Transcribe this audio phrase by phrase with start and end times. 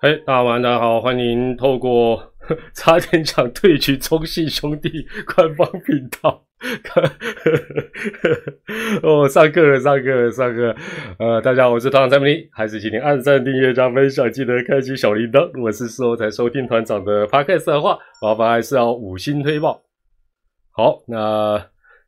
[0.00, 2.32] 嘿，大家晚上好，欢迎透过
[2.72, 5.04] 差点讲对局中信兄弟
[5.34, 6.44] 官方频道。
[9.02, 10.76] 哦，上课了，上课了，上课。
[11.18, 15.50] 呃，大家好，我是团长蔡明，还是请您按赞、订阅、加分享，记得开启小铃铛。
[15.52, 19.82] 如果是事后才收听团长的 podcast 的话，麻烦还是要五星推报。
[20.70, 21.60] 好，那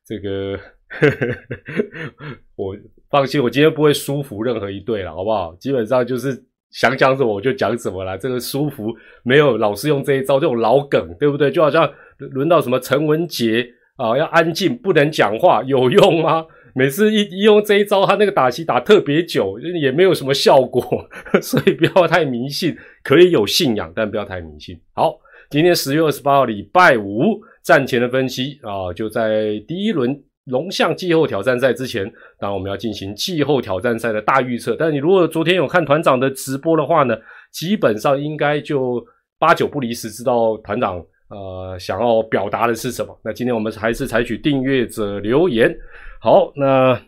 [0.06, 0.56] 这个
[2.54, 2.76] 我
[3.10, 5.56] 放心，我今天不会舒服任何一队了，好不好？
[5.56, 6.44] 基本上就是。
[6.70, 11.50] 想讲什么我就讲什么啦，这个舒服没有老是用这一招，这种老梗，对不对？
[11.50, 16.46] 就好像轮到什么陈文杰啊，要安静不能讲话，有用吗？
[16.74, 20.82] 每次一一用这一招，他那个打戏打特别久，也没有什么效果，
[21.42, 24.78] 所以不要太迷信，可以有信仰，但不要太迷信。
[24.92, 25.18] 好，
[25.50, 30.22] 今天十月二十八号礼拜五战前的分析啊，就在第一轮。
[30.46, 32.04] 龙象季后挑战赛之前，
[32.38, 34.74] 当然我们要进行季后挑战赛的大预测。
[34.74, 37.16] 但你如果昨天有看团长的直播的话呢，
[37.52, 39.04] 基本上应该就
[39.38, 40.96] 八九不离十，知道团长
[41.28, 43.16] 呃想要表达的是什么。
[43.22, 45.72] 那今天我们还是采取订阅者留言。
[46.20, 47.00] 好，那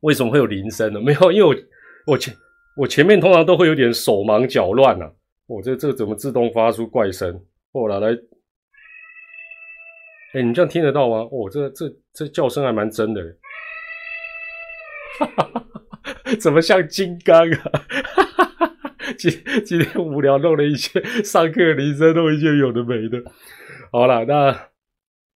[0.00, 1.00] 为什么会有铃声呢？
[1.00, 2.34] 没有，因为我我前
[2.76, 5.10] 我前面通常都会有点手忙脚乱啊。
[5.46, 7.40] 我这这怎么自动发出怪声？
[7.72, 8.16] 后来来。
[10.34, 11.16] 哎，你这样听得到吗？
[11.30, 13.20] 哦，这这这叫声还蛮真的，
[15.18, 15.66] 哈哈哈
[16.40, 17.70] 怎么像金刚啊？
[18.14, 18.74] 哈哈哈
[19.18, 19.30] 今
[19.64, 23.22] 今天无聊弄了一些上课铃声，弄一些有的没的。
[23.90, 24.58] 好了，那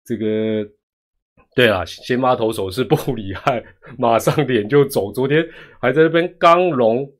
[0.06, 0.70] 这个
[1.56, 3.64] 对啊，先发投手是布里汉，
[3.98, 5.12] 马上脸就走。
[5.12, 5.44] 昨天
[5.82, 7.12] 还在那边刚龙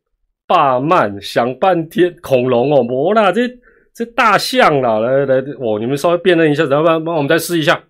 [0.46, 3.50] 霸曼想半天，恐龙哦，没啦这。
[3.94, 7.82] 这大象啦，来来哦，你们稍微辨认一下，然后帮帮我们再试一下。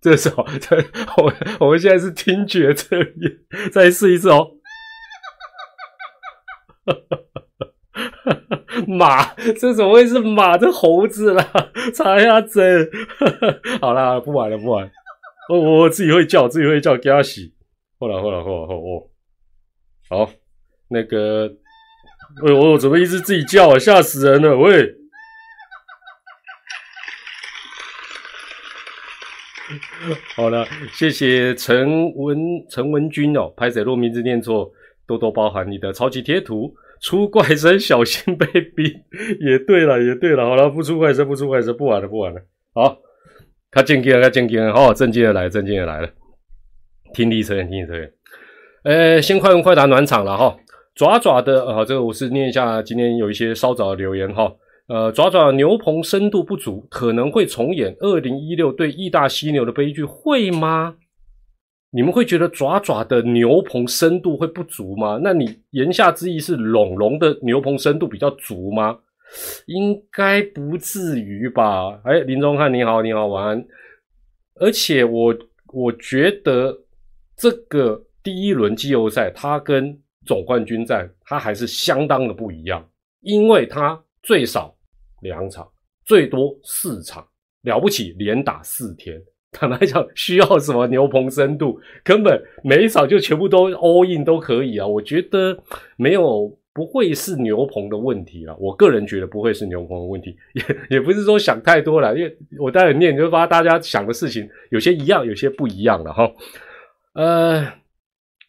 [0.00, 0.76] 这时候，这
[1.16, 3.06] 我我们现在是听觉测验，
[3.72, 4.52] 再试一次哦。
[8.86, 10.56] 马，这怎么会是马？
[10.56, 11.44] 这猴子啦，
[11.92, 12.88] 插下针。
[13.82, 14.88] 好啦，不玩了，不玩。
[15.48, 17.52] 我我自己会叫，自己会叫，给他洗。
[17.98, 19.10] 后来，后来，后来，后哦。
[20.08, 20.30] 好，
[20.88, 21.52] 那个。
[22.42, 23.78] 喂，我怎么一直自己叫啊？
[23.78, 24.54] 吓死人了！
[24.56, 24.94] 喂，
[30.34, 32.38] 好了，谢谢陈文
[32.68, 34.70] 陈文君哦，拍摄若名字念错，
[35.06, 36.74] 多多包涵你的超级贴图。
[37.00, 38.94] 出怪声，小心被逼。
[39.40, 40.44] 也对了，也对了。
[40.44, 42.40] 好了，不出怪声，不出怪声，不玩了，不玩了。
[42.74, 42.98] 好，
[43.70, 44.74] 他正经了，他正经了。
[44.74, 46.10] 好，正经的来，正经的来了。
[47.14, 48.12] 听力测验，听力测验。
[48.84, 50.56] 呃，先快问快答暖场了哈。
[50.96, 54.50] 爪爪的啊，这个我是念一下，今天有一些稍早的留言哈。
[54.88, 60.96] 呃，爪爪牛棚深度不足，可能会重演二零一六对意大犀牛的悲剧，会吗？
[61.90, 65.20] 你们会觉得爪爪的牛棚深度会不足吗？
[65.22, 68.98] 那你言下之意是龙龙的牛棚深度比较足吗？
[69.66, 72.00] 应该不至于吧？
[72.04, 73.62] 哎，林中汉你好，你好，晚安。
[74.54, 75.36] 而且我
[75.74, 76.74] 我觉得
[77.36, 82.86] 这个第一轮季后赛，它跟总冠军战，它还是相当的不一样，
[83.20, 84.76] 因为它最少
[85.22, 85.66] 两场，
[86.04, 87.26] 最多四场，
[87.62, 89.18] 了不起连打四天。
[89.52, 94.86] 坦白讲，需要什么牛棚深度，根本每一场就全部都 all in 都可以啊。
[94.86, 95.56] 我觉得
[95.96, 106.30] 没有不会是牛棚的问题了，我个人觉得不会是牛棚的问题， 也也不是说想太多了，因为我待会念就发大家想的事情有些一样，有些不一样了哈，
[107.14, 107.85] 呃。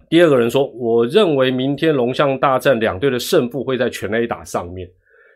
[0.09, 4.89] 第二个人说：“我认为明天龙象大战两队的胜负会在全 A 打上面。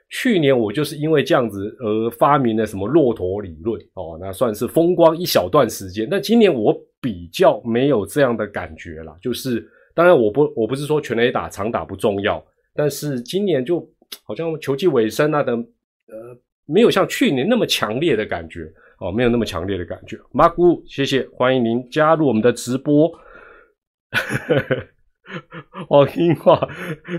[0.10, 6.08] 去年我就是因为这样子而发明了什么骆驼理论哦，那算是风光一小段时间。
[6.10, 9.18] 但今年我比较没有这样的感觉了。
[9.22, 12.44] 就是当然我不我不是说全 A 打长打不重要，
[12.74, 13.86] 但是今年就
[14.24, 18.70] 好像球季尾声啊的呃，没有像去年那么强烈的感觉
[19.00, 20.18] 哦，没有那么强烈的感觉。
[20.32, 23.12] 马古，谢谢，欢迎您加入我们的直播。”
[25.88, 26.68] 黄英华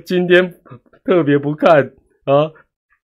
[0.05, 0.55] 今天
[1.05, 1.93] 特别不看
[2.25, 2.51] 啊，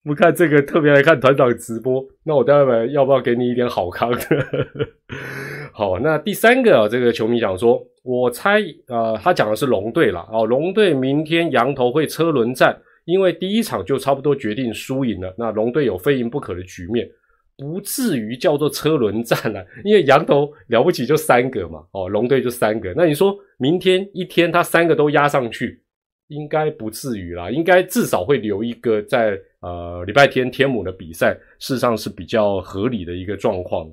[0.05, 2.05] 不看这个，特别来看团长直播。
[2.25, 4.20] 那我待会要不要给你一点好康的？
[5.73, 17.08] 好，那第三个啊，这个球迷讲说，我猜啊，他讲的是龙队了哦，龙队明天羊头会车轮战，因为第一场就差不多决定输赢了，那龙队有非赢不可的局面。
[17.58, 22.94] 不至于叫做车轮战了， 因为羊头了不起就三个嘛，哦，龙队就三个。
[22.96, 25.82] 那你说明天一天他三个都压上去，
[26.28, 33.90] 应该不至于啦，应该至少会留一个在呃礼拜天天母的比赛，事实上是比较合理的一个状况。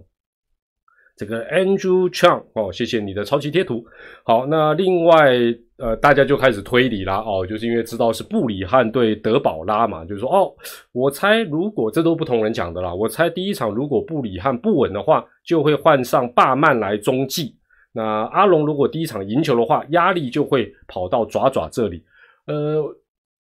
[1.18, 3.84] 这个 Andrew Chang 哦，谢谢你的超级贴图。
[4.24, 5.34] 好，那另外
[5.78, 10.54] 呃，大家就开始推理啦，哦，就是因为知道是布里汉对德保拉嘛，就是说，哦，
[10.94, 17.58] 我猜如果这都不同人讲的啦，我猜第一场如果布里汉不稳的话，就会换上巴曼来中继。
[17.92, 22.04] 那阿龙如果第一场赢球的话，压力就会跑到爪爪这里。
[22.48, 22.84] 呃，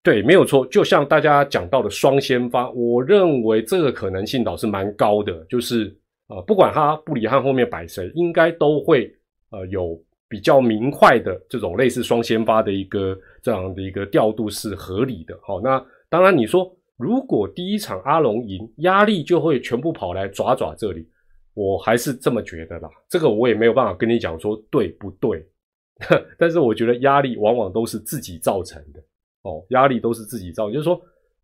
[0.02, 5.94] 对，没有错，就像大家讲到的双先发，我认为这个可能性倒是蛮高的，就是
[6.28, 9.14] 呃，不管他布里汉后面摆谁，应该都会
[9.52, 10.02] 呃有
[10.32, 15.38] 比较明快的这种类似双先发的一个这样的一个调度是合理的。
[15.44, 21.06] 好，那当然你说如果第一场阿龙赢，压力就会全部跑来爪爪这里。
[21.54, 25.46] 我还是这么觉得啦，这个我也没有办法跟你讲说对不对，
[26.40, 29.02] 但是我觉得压力往往都是自己造成的
[29.44, 30.98] 哦，压力都是自己造，就是说，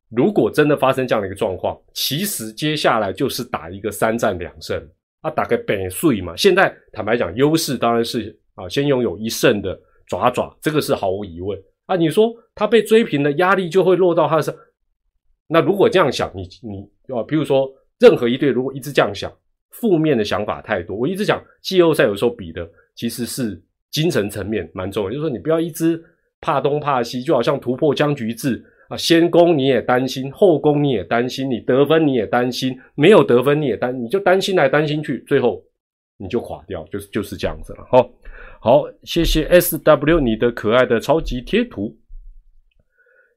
[0.09, 4.81] 如果真的发生这样的一个状况，其实接下来就是打一个三战两胜
[5.19, 6.33] 啊，打个本岁嘛。
[6.37, 11.95] 现在坦白讲，优势当然是啊，先拥有一胜的爪爪，这个是毫无疑问啊。
[11.95, 14.53] 你说他被追平的压力就会落到他身，
[15.47, 19.31] 那如果这样想，你你啊，比如说任何一队如果一直这样想。
[19.69, 23.61] 负面的想法太多，我一直讲季后赛有时候比的其实是
[23.91, 26.03] 精神层面蛮重要，就是说你不要一直
[26.41, 35.61] 怕东怕西，就好像突破僵局制啊，先攻你也担心，后攻你也担心，你得分你也担心，没有得分你也担，你就担心来担心去，最后
[36.17, 37.85] 你就垮掉，就是就是这样子了。
[37.91, 38.09] 好，
[38.59, 41.97] 好，谢谢 S W 你的可爱的超级贴图。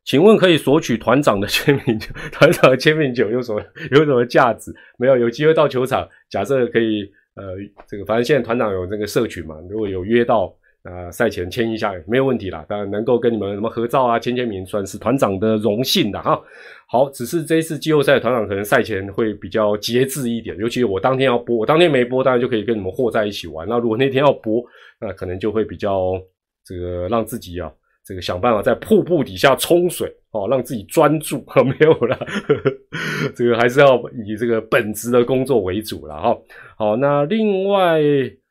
[0.03, 2.09] 请问可以索取团长的签名酒？
[2.33, 3.63] 团长的签名酒有什么
[3.93, 4.75] 有什么价值？
[4.99, 7.03] 没有，有机会到球场，假设可以，
[7.35, 7.55] 呃，
[7.87, 10.53] 这个反正现在团长有这个社群嘛，如果有约到，
[10.85, 12.65] 呃，赛前签一下没有问题啦。
[12.69, 16.41] 当然能够跟你们什么合照啊、签签名，算是团长的荣幸的哈。
[16.89, 23.69] 好，只是这一次季后赛团长可能赛前会比较节制一点，尤其我当天要播，我当天没播，当然就可以跟你们和在一起玩。
[23.69, 24.65] 那如果那天要播，
[25.01, 26.13] 那可能就会比较
[26.65, 27.71] 这个让自己啊。
[28.03, 31.45] 这个想办法在瀑布底下冲水哦，让自己专注。
[31.65, 32.19] 没有了，
[33.37, 36.37] 这个还是要以这个本职的工作为主了哈。
[36.77, 38.01] 好，那另外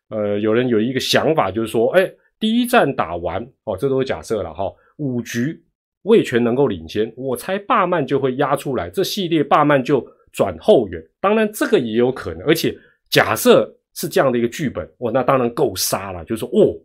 [0.10, 4.72] 呃，有人有一个想法，就是说，哎，第一战打完哦，这都是假设了哈。
[4.98, 5.64] 五局
[6.04, 11.04] 魏权能够领先，我猜霸曼就会压出来，这系列霸曼就转后援。
[11.20, 12.76] 当然这个也有可能，而且
[13.10, 16.24] 假设是这样的一个剧本，哇，那当然够杀了。
[16.26, 16.76] 就是说，哦，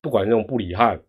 [0.00, 1.00] 不管用布里汉。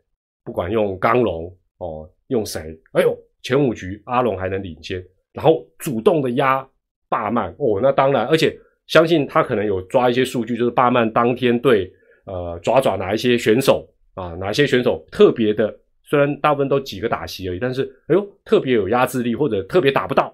[0.46, 1.46] 不管用刚龙
[1.78, 2.78] 哦，用谁？
[2.92, 5.02] 哎呦，前五局阿龙还能领先，
[5.32, 6.68] 然后主动的压
[7.08, 8.54] 霸曼哦，那当然，而且
[8.88, 11.90] 相信他可能有抓一些数据，就是霸曼当天对
[12.26, 20.34] 呃爪爪哪一些选手啊，哪些选手特别的，虽然大部分都几个打席而已，但是哎呦特别有压制力，或者特别打不到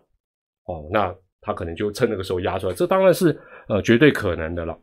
[0.65, 4.77] 哦，那他可能就趁那个时候压出来，这当然是呃绝对可能的了。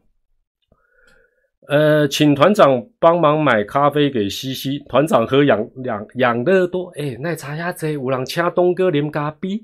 [1.68, 4.78] 呃，请团长帮忙买咖啡给西西。
[4.88, 9.60] 团长喝养养养乐多，哎，奶茶呀这有人请东哥啉咖啡，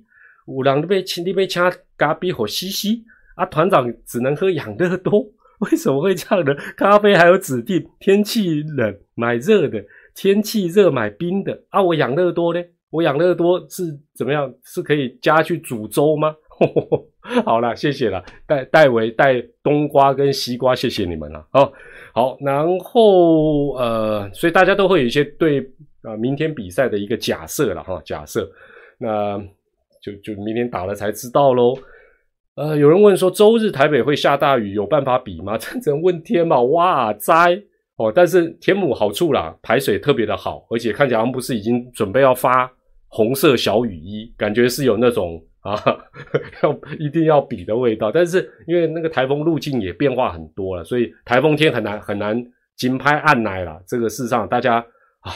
[0.48, 1.62] 有人被请你被请
[1.96, 3.04] 咖啡给西西。
[3.36, 5.24] 啊，团长只能喝养乐多，
[5.70, 6.54] 为什么会这样呢？
[6.76, 11.62] 咖啡还有指定天气冷买热的，天气热买冰的。
[11.70, 12.60] 啊，我养乐多呢？
[12.90, 14.52] 我养乐多是怎么样？
[14.64, 16.34] 是可以加去煮粥吗？
[17.44, 21.46] 好了，谢谢了，戴戴维带冬瓜跟西瓜，谢谢你们了。
[21.52, 21.72] 哦，
[22.12, 25.60] 好，然后呃，所以大家都会有一些对
[26.02, 28.50] 啊明天比赛的一个假设了哈，假设，
[28.98, 29.40] 那
[30.02, 31.78] 就就明天打了才知道喽。
[32.54, 35.56] 呃，有人问说周日台北会下大雨，有办法比吗？
[35.58, 37.60] 这只能问天嘛，哇哉
[37.96, 38.12] 哦！
[38.14, 42.70] 但是天母好处啦，排水特别的好，而且看起来不是已经准备要发
[43.08, 45.42] 红色小雨衣，感觉是有那种。
[45.62, 45.80] 啊，
[46.64, 52.36] 要一定要比的味道，但是因为那个台风路径也变化很多了，所以台风天很难很难
[52.76, 53.80] 紧拍按奶了。
[53.86, 54.84] 这个事上，大家
[55.20, 55.30] 啊，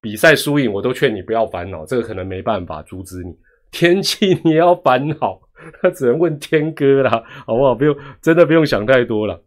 [0.00, 3.36] 比赛输赢我都劝你不要烦恼，这个可能没办法阻止你。
[3.72, 5.40] 天气你要烦恼，
[5.82, 7.74] 那只能问天哥了，好不好？
[7.74, 9.42] 不用，真的不用想太多了。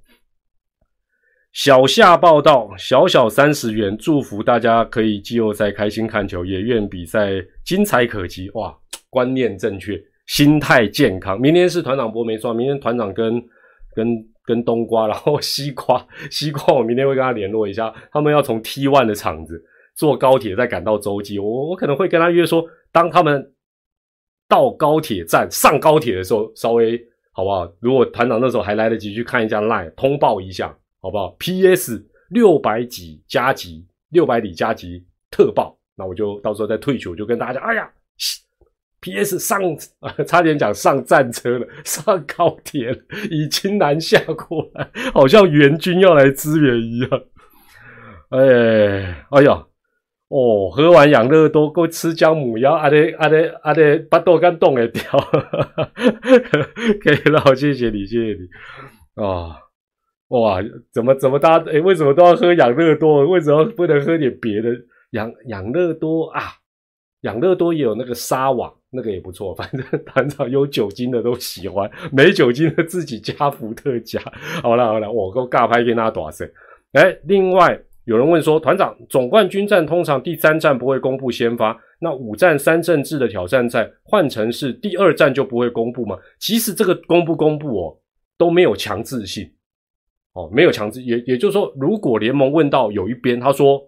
[1.52, 7.32] 小夏报道，小小三十元，祝福大家可以季后赛开心看球，也愿比赛
[7.66, 8.50] 精彩可期。
[8.52, 8.76] 哇，
[9.10, 10.00] 观念正确。
[10.28, 12.54] 心态健康，明天是团长播没错。
[12.54, 13.44] 明天团长跟
[13.96, 17.92] 跟跟冬瓜，然后西瓜西瓜，我明天会跟他联络一下。
[18.12, 19.60] 他们要从 T one 的场子
[19.96, 23.52] 坐高铁再赶到洲际，我我可能会跟他约说，当他们
[24.50, 27.02] 到高铁站上高铁的时候，稍微
[27.32, 27.72] 好不好？
[27.80, 32.06] 如果团长那时候还来得及去看一下 line 通报一下，好不好？P.S.
[32.30, 37.90] 六百几加急，六百里加急特报，那我就到时候再退去，我就跟大家讲，哎呀。
[39.02, 39.40] P.S.
[39.40, 39.62] 上，
[40.28, 42.98] 差点讲上战车了，上高铁了，
[43.32, 47.10] 已经南下过来，好像援军要来支援一样。
[48.28, 49.66] 哎，哎呀，
[50.30, 55.02] 哦，喝完养乐多，够吃姜母鸭，阿爹阿爹阿爹把豆干冻给掉，
[57.02, 59.58] 可以了，谢谢你，谢谢你啊！
[60.28, 60.60] 哇，
[60.94, 63.28] 怎么怎么大家诶，为什么都要喝养乐多？
[63.28, 64.70] 为什么不能喝点别的？
[65.14, 66.42] 养养乐多啊，
[67.22, 69.52] 养乐多也有那个沙网，那个也不错。
[69.58, 74.22] 反正团长有酒精的都喜欢，没酒精的自己加伏特加。
[74.62, 76.46] 好了好了，我够尬拍给大家多少
[76.94, 77.82] 哎，另外。
[78.10, 86.18] 有人问说，团长，总冠军战通常第三战不会公布先发，那五战三胜制的挑战赛换成是第二战就不会公布吗？
[86.40, 87.96] 其实这个公不公布哦
[88.36, 89.48] 都没有强制性，
[90.34, 93.80] 哦，没有强制，也也就是说，如果联盟问到有一边他说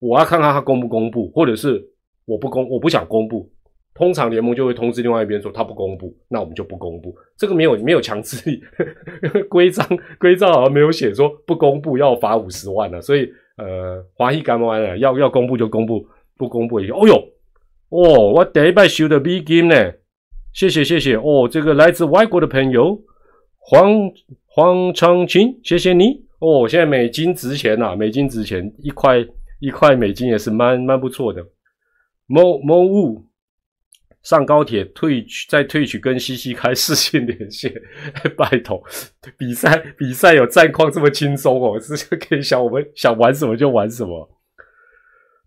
[0.00, 1.80] 我要看看他公不公布，或者是
[2.24, 3.48] 我不公，我不想公布。
[3.96, 7.16] 通常联盟就会通知另外一边说他不公布，那我们就不公布。
[7.34, 8.62] 这个没有没有强制力，
[9.48, 9.86] 规章
[10.18, 13.00] 规章好像没有写说不公布要罚五十万呢。
[13.00, 13.26] 所以
[13.56, 17.14] 呃，华裔干完了要要公布就公布，不公布也哦哟
[17.88, 19.92] 哦，我第一拜收的 B 金呢，
[20.52, 23.00] 谢谢谢谢哦，这个来自外国的朋友
[23.58, 24.12] 黄
[24.44, 26.68] 黄长青，谢谢你哦。
[26.68, 29.24] 现在美金值钱呐，美金值钱，一块
[29.60, 31.42] 一块美金也是蛮蛮不错的。
[32.26, 33.24] 某某物。
[34.26, 37.72] 上高铁退取， 再退取跟西西 开视讯连线，
[38.36, 38.82] 拜托，
[39.38, 44.28] 比赛比赛有战况这么轻松哦，是可以想我们想玩什么就玩什么。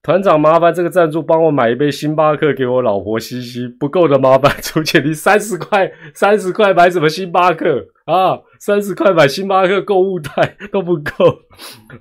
[0.01, 8.39] 团长，麻烦这个赞助帮我买一杯星巴克给我老婆西西，不够的麻烦出钱，你三十块三十块买什么星巴克啊？
[8.59, 11.25] 三十块买星巴克购物袋都不够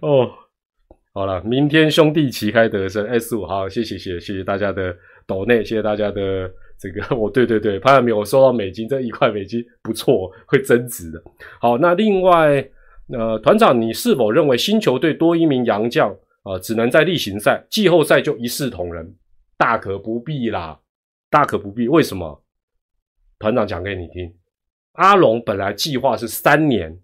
[0.00, 0.30] 哦。
[1.12, 4.94] 好了，明天兄弟旗开得胜 S 五，好，谢谢谢谢谢谢大家的
[5.26, 6.49] 抖内，谢谢大家的。
[6.78, 11.20] 这个 我对对对，潘亚明，我收到美金，这一块美金不错，会增值的。
[11.61, 12.64] 好，那另外，
[13.12, 16.11] 呃，团长，你是否认为新球队多一名洋将
[16.44, 19.12] 啊，只能在例行赛、季后赛就一视同仁？
[19.56, 20.78] 大可不必啦，
[21.28, 21.88] 大可不必。
[21.88, 22.44] 为什么？
[23.40, 24.32] 团长讲给你听，
[24.92, 26.97] 阿龙本来计划是三年，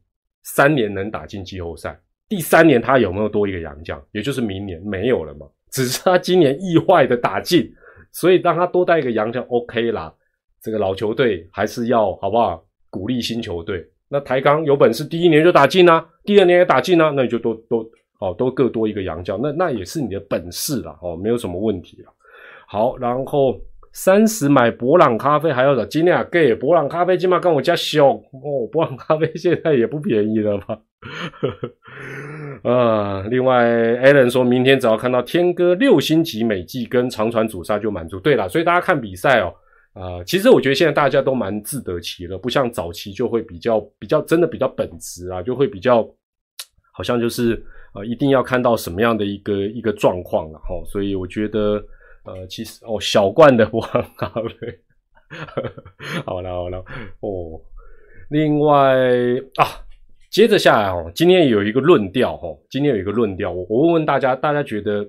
[0.44, 4.00] 三年能打进季后赛，第三年他有没有多一个洋将？
[4.12, 5.46] 也就是明年没有了嘛？
[5.72, 7.68] 只是他今年意外的打进。
[8.14, 10.14] 所以让他多带一个洋将 OK 啦，
[10.62, 12.64] 这个老球队还是要好不好？
[12.88, 13.84] 鼓励新球队。
[14.08, 17.84] 那台钢有本事，第一年就打进啊，第二年也打进啊，那你就多多
[18.20, 22.12] 哦，都各多一个洋将，那那也是你的本事啦，哦，没有什么问题了。
[22.68, 23.60] 好，然后
[23.92, 30.78] 三十买博朗咖啡还要找今天啊给博朗咖啡起码跟我家小哦，博朗咖啡现在也不便宜了吧？
[32.64, 38.18] 啊，另外，Allen 说明天只要看到天哥六星级美技跟长传主杀就满足。
[38.18, 39.54] 对了，所以大家看比赛哦，
[39.92, 46.08] 啊，其实我觉得现在大家都蛮自得其乐，不像早期就会比较比较真的比较本质啊，就会比较
[46.92, 47.62] 好像就是
[47.94, 50.82] 呃一定要看到什么样的一个一个状况了哈。
[50.86, 51.84] 所以我觉得
[52.24, 54.52] 呃，其实哦小罐的我很好了，
[56.24, 56.78] 好了好了
[57.20, 57.60] 哦，
[58.30, 58.96] 另外
[59.56, 59.84] 啊。
[60.34, 65.06] 接着下来哦，今天有一个论调哈，今天有一个论调，我我问问大家，大家觉得，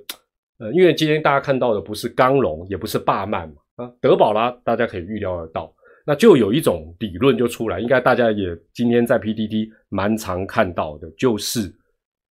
[0.59, 5.73] 呃，因为今天大家看到的不是刚龙，也不是霸曼嘛，啊，德保拉大家可以预料得到，
[6.05, 11.73] 那就有一种理论就出来，应该大家也今天在 PDD 蛮常看到的，就是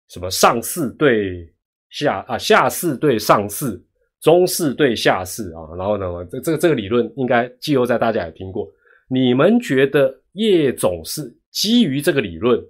[0.10, 1.50] 什么上四对
[1.91, 3.81] 下啊，下四对上四，
[4.19, 8.67] 中四对下四啊，然后呢，这这个这个理论应该季后赛大家也听过，
[9.07, 12.62] 你们觉得叶总是基于这个理论？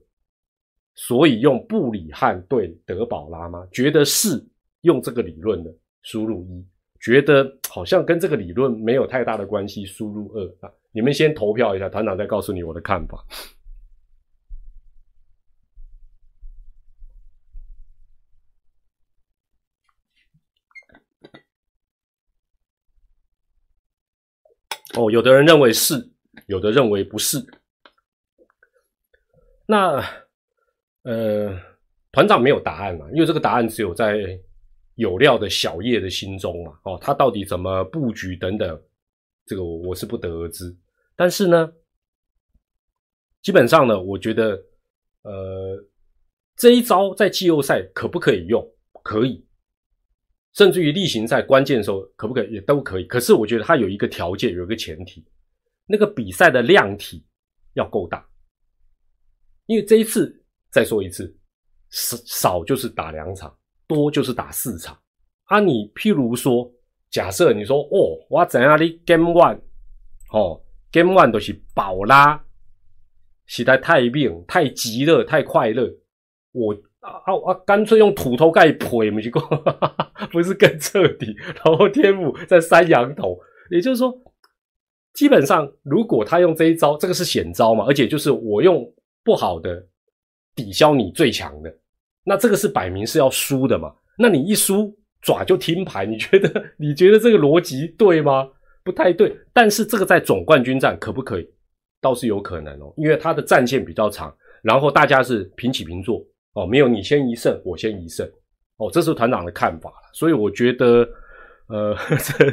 [0.93, 3.67] 所以用布里汉对德保拉吗？
[3.71, 4.45] 觉得是
[4.81, 6.63] 用这个理论的，输入一；
[7.00, 10.71] 觉得好像跟这个理论没有太大的关系，输入二啊。
[10.91, 13.25] 你们先投票一下，团长再告诉你我的看法。
[24.95, 26.12] 哦，有的人认为是，
[26.48, 27.38] 有的认为不是。
[29.65, 30.21] 那。
[31.03, 31.60] 呃，
[32.12, 33.10] 团长没有答案嘛？
[33.12, 34.39] 因为这个答案只有在
[34.96, 36.77] 有料的小叶的心中嘛。
[36.84, 38.79] 哦，他到底怎么布局等等，
[39.48, 40.77] 这个我我是不得而知。
[41.15, 41.74] 但是呢，
[43.41, 44.63] 基本上呢，我觉得，
[45.24, 45.84] 呃，
[46.55, 48.63] 这一招在季后赛可不可以用？
[49.01, 49.43] 可以，
[50.53, 52.53] 甚至于例行赛关键的时候可不可以？
[52.53, 53.05] 也都可以。
[53.05, 55.25] 可是我觉得它有一个条件，有一个前提，
[55.88, 57.25] 那个比赛的量体
[57.74, 58.24] 要够大，
[59.65, 60.38] 因为这一次。
[60.72, 61.36] 再说一次，
[61.90, 63.56] 少少就是打两场，
[63.88, 64.98] 多就是打四场。
[65.46, 66.72] 啊，你譬如说，
[67.10, 69.60] 假设你说哦，我怎样的 game one，
[70.32, 70.62] 哦
[70.92, 72.42] ，game one 都是宝拉，
[73.46, 75.92] 实在太病、太急了、太快乐，
[76.54, 79.30] 我啊啊，干脆用土头盖赔，不是
[80.32, 81.36] 不是更彻底？
[81.66, 83.38] 然后天母在山羊头，
[83.72, 84.18] 也就是说，
[85.13, 88.90] 基本上如果他用这一招，这个是险招嘛，而且就是我用
[89.22, 89.86] 不好的
[90.55, 91.74] 抵消你最强的，
[92.24, 93.93] 那这个是摆明是要输的嘛？
[94.17, 98.48] 那你一输爪就听牌，你觉得你觉得这个逻辑对吗？
[98.84, 99.38] 不太对。
[99.53, 101.48] 但是这个在总冠军战可不可以？
[102.01, 106.25] 倒是有可能哦，因为他的战线比较长，然后大家是平起平坐。
[106.53, 108.29] 哦，没有你先一胜，我先一胜，
[108.75, 111.08] 哦，这是团长的看法了所以我觉得，
[111.67, 112.46] 呃，这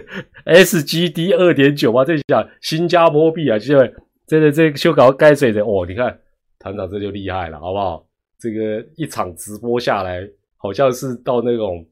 [0.62, 3.92] SGD 二点九啊，这下新加坡币啊，这
[4.24, 5.64] 这这修改该谁的？
[5.64, 6.16] 哦，你看
[6.58, 8.06] 团长这就厉害了，好不好？
[8.38, 11.84] 这个一场直播下来，好像是到那种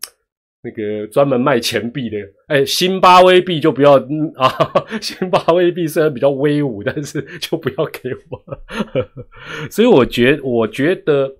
[0.63, 2.17] 那个专门卖钱币的，
[2.49, 3.97] 哎，新巴威币就不要
[4.37, 4.51] 啊，
[5.03, 8.45] 新巴威币虽然比较威武，但是 就不要给我。
[9.71, 11.37] 所以我觉我觉得。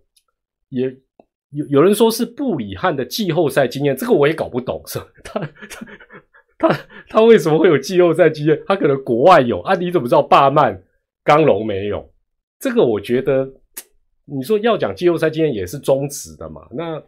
[0.69, 0.93] 也
[1.51, 5.87] 有有人说是布里汉的季后赛经验，这个我也搞不懂，是他他
[6.59, 8.61] 他他为什么会有季后赛经验？
[8.67, 9.77] 他可能国外有啊？
[9.77, 10.83] 你怎么知道巴曼
[11.23, 12.13] 刚龙没有？
[12.59, 13.47] 这个我觉得，
[14.25, 16.63] 你说要讲季后赛经验也是中止的嘛？
[16.71, 17.03] 那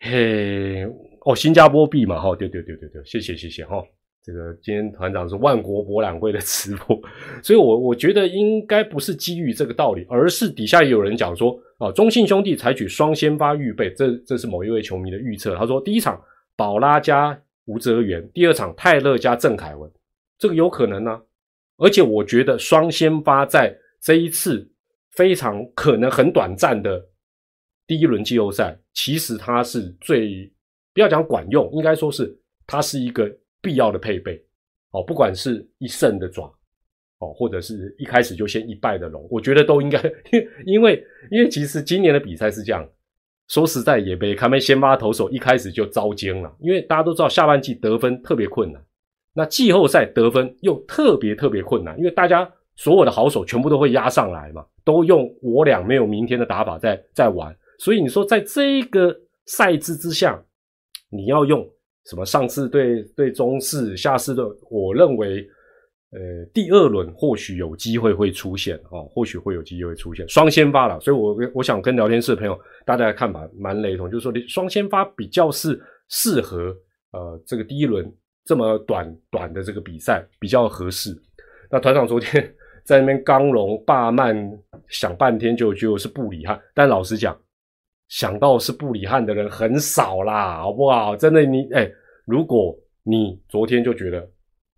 [0.00, 0.84] 嘿
[1.24, 3.82] 哦，新加坡币嘛，哈，对对对对对，谢谢谢谢哈。
[4.22, 7.00] 这个今天团长是万国博览会的直播，
[7.42, 15.54] 所以我我觉得应该不是基于这个道理，而是底下有人讲说啊，中信兄弟采取双先发预备，这这是某一位球迷的预测。
[15.54, 16.20] 他说第一场
[16.56, 19.88] 宝拉加吴泽源，第二场泰勒加郑凯文，
[20.38, 21.20] 这个有可能呢。
[21.78, 24.70] 而且我觉得双先发在这一次
[25.10, 27.04] 非常可能很短暂的
[27.88, 30.48] 第一轮季后赛，其实它是最
[30.94, 32.38] 不要讲管用，应该说是
[32.68, 33.28] 它是一个。
[33.62, 34.40] 必要的配备，
[34.92, 36.44] 哦，不管是一胜的爪，
[37.18, 40.00] 哦，或者是一开始就先一败的龙，我觉得都应该，
[40.64, 42.88] 因为因为其实今年的比赛是这样，
[43.48, 48.80] 说实在也被他们先发投手一开始就遭奸了，因为大家都知道下半季得分特别困难，
[49.32, 59.14] 那季后赛得分又特别特别困难，因为大家所有的好手全部都会压上来嘛，都用我俩没有明天的打法在在玩，所以你说在这个
[59.46, 60.40] 赛制之下，
[61.10, 61.68] 你要用。
[62.08, 65.44] 什么上次对对中式，下次的，我认为，
[66.12, 66.20] 呃，
[66.54, 75.76] 第二轮或许有机会会出现哦，或许会有机会出现双先发了，所以我我想跟聊天室的朋友大家的看法蛮雷同，就是说双先发比较是
[76.08, 76.72] 适合
[77.10, 78.08] 呃这个第一轮
[78.44, 81.12] 这么短短的这个比赛比较合适。
[81.68, 82.54] 那团长昨天
[82.86, 84.34] 在那边刚龙霸曼
[84.88, 87.36] 想半天就就是布里汉，但老实讲。
[88.08, 91.16] 想到是布里汉的人很少啦，好不好？
[91.16, 91.90] 真的，你哎，
[92.24, 92.72] 如果
[93.02, 94.24] 你昨天就觉得，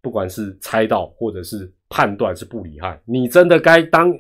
[0.00, 4.10] 不管是猜到或者是判断是布里汉，你真的该当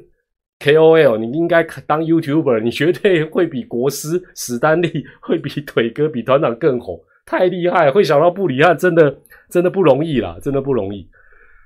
[0.60, 7.90] KOL，你应该当 YouTuber，你绝对会比国师史丹利，会比腿哥，比团长更红，太厉害！
[7.90, 11.08] 会想到布里汉，真的真的不容易啦，真的不容易。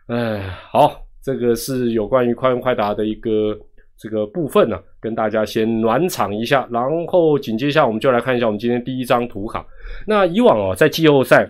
[0.07, 0.39] 哎，
[0.71, 3.59] 好，这个是有关于快问快答的一个。
[3.99, 9.65] 这个部分呢，跟大家先暖场一下，然后紧接下我们就来看一下我们今天第一张图卡。
[10.09, 11.49] 那以往哦，在季后赛，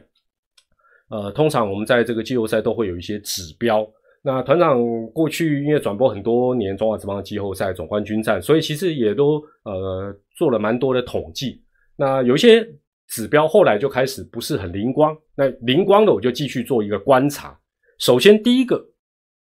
[1.08, 3.88] 呃，通常我们在这个季后赛都会有一些指标。
[4.22, 4.78] 那团长
[5.14, 11.62] 过去因为转播很多年中华职棒的季后赛总冠军战，所以其实也都呃做了蛮多的统计。
[11.96, 12.68] 那有一些
[13.08, 17.58] 指标后来就开始不是很灵光，那灵光的我就继续做一个观察。
[17.98, 18.91] 首先第一个。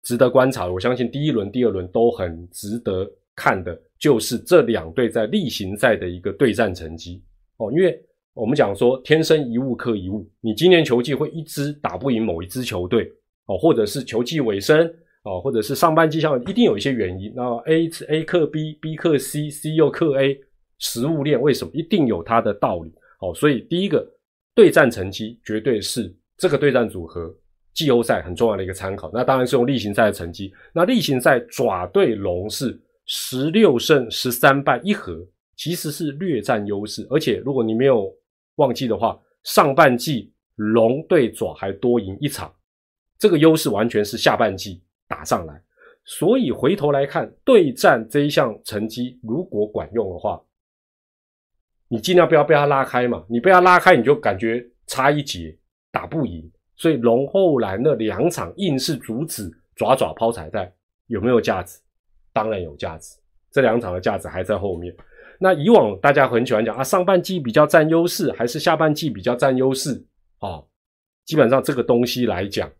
[0.02, 7.22] 值得观察，我相信第一轮、第二轮都很值得看的，就是这两队在例行赛的一个对战成绩
[7.58, 7.70] 哦。
[7.72, 8.00] 因为
[8.32, 13.10] 我们讲说，天生一物克一物，你今年球季会一支打不赢某一支球队
[13.46, 14.78] 哦，或者是球季尾声
[15.24, 17.32] 哦，或者是上半季像一定有一些原因。
[17.34, 20.38] 那 A A 克 B，B 克 C，C 又克 A，
[20.78, 23.34] 食物链为什么一定有它的道理哦？
[23.34, 24.08] 所以第一个
[24.54, 27.34] 对战成绩绝对是这个对战组合。
[27.78, 30.52] 季后赛很重要的一个参考，那当然是用例行赛的成绩。
[30.72, 37.06] 那例行赛爪对龙是十六胜十三败一和，其实是略占优势。
[37.08, 38.12] 而且如果你没有
[38.56, 42.52] 忘记的话，上半季龙对爪还多赢一场，
[43.16, 45.62] 这个优势完全是下半季打上来。
[46.04, 50.42] 所以回头来看对战这一项成绩，如果管用的话，
[51.86, 53.24] 你尽量不要被他拉开嘛。
[53.28, 55.56] 你被他拉开，你就感觉差一截
[55.92, 56.50] 打不赢。
[56.78, 60.72] 所以龙后来那两场硬是阻止爪爪抛彩带，
[61.08, 61.78] 有没有价值？
[62.32, 63.18] 当然有价值。
[63.50, 64.94] 这两场的价值还在后面。
[65.40, 70.04] 那以往大家很喜欢讲啊，上半季比较占优势，还是下半季比较占优势？
[70.38, 70.62] 啊，
[71.24, 72.70] 基本上这个东西来讲，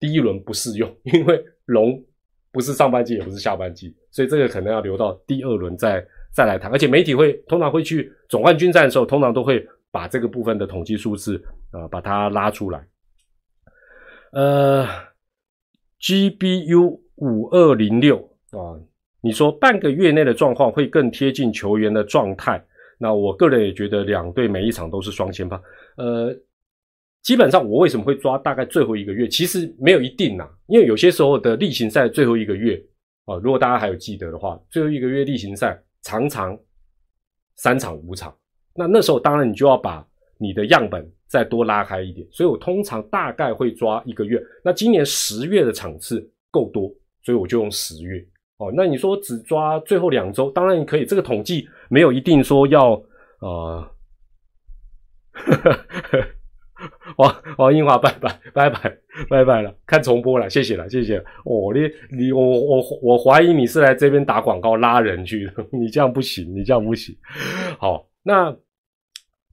[0.00, 2.02] 第一轮不适用，因为龙
[2.50, 6.70] 不是上半季，也不是下半季，所以这个可能要留到第二轮再再来谈。
[6.72, 12.84] 而且媒体会通常会去总冠军战的时候，通常都会把这个部分的统计数字啊把它拉出来。
[14.36, 14.86] 呃
[15.98, 18.18] ，GBU 五二零六
[18.50, 18.76] 啊，
[19.22, 22.62] 你说半个月内的状况会更贴近球员的状态，
[22.98, 25.56] 那我个人也觉得两队每一场都是双先发。
[25.96, 26.38] 呃。
[27.22, 29.26] 基本上，我为什么会抓大概最后一个月？
[29.26, 32.80] 其实没有一定呐，因为有些时候的例行赛最后一个月
[33.24, 36.56] 啊，如果大家还有记得的话，最后一个月例行赛常常
[37.56, 38.32] 三场五场，
[38.76, 40.06] 那那时候当然你就要把
[40.38, 44.42] 你的样本再多拉开一点，所以我通常大概会抓一个月。
[44.64, 46.20] 那今年十月的场次
[46.50, 48.24] 够多，所以我就用十月
[48.58, 48.72] 哦。
[48.74, 52.94] 那你说只抓最后两周，当然可以，这个统计没有一定说要
[53.40, 53.90] 啊。
[57.16, 58.98] 王王英华，拜拜拜拜
[59.30, 61.16] 拜拜了，看重播了，谢谢了，谢谢。
[61.44, 61.80] 哦，你
[62.16, 67.16] 你我我我怀疑你是来这边打广告拉人去的， 你这样不行，你这样不行。
[67.78, 68.54] 好，那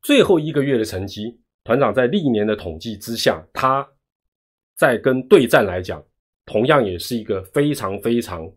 [0.03, 3.87] 最后一个月的成绩，团长在历年的统计之下，他
[4.75, 6.03] 在跟对战来讲，
[6.45, 8.47] 同样也是一个非常非常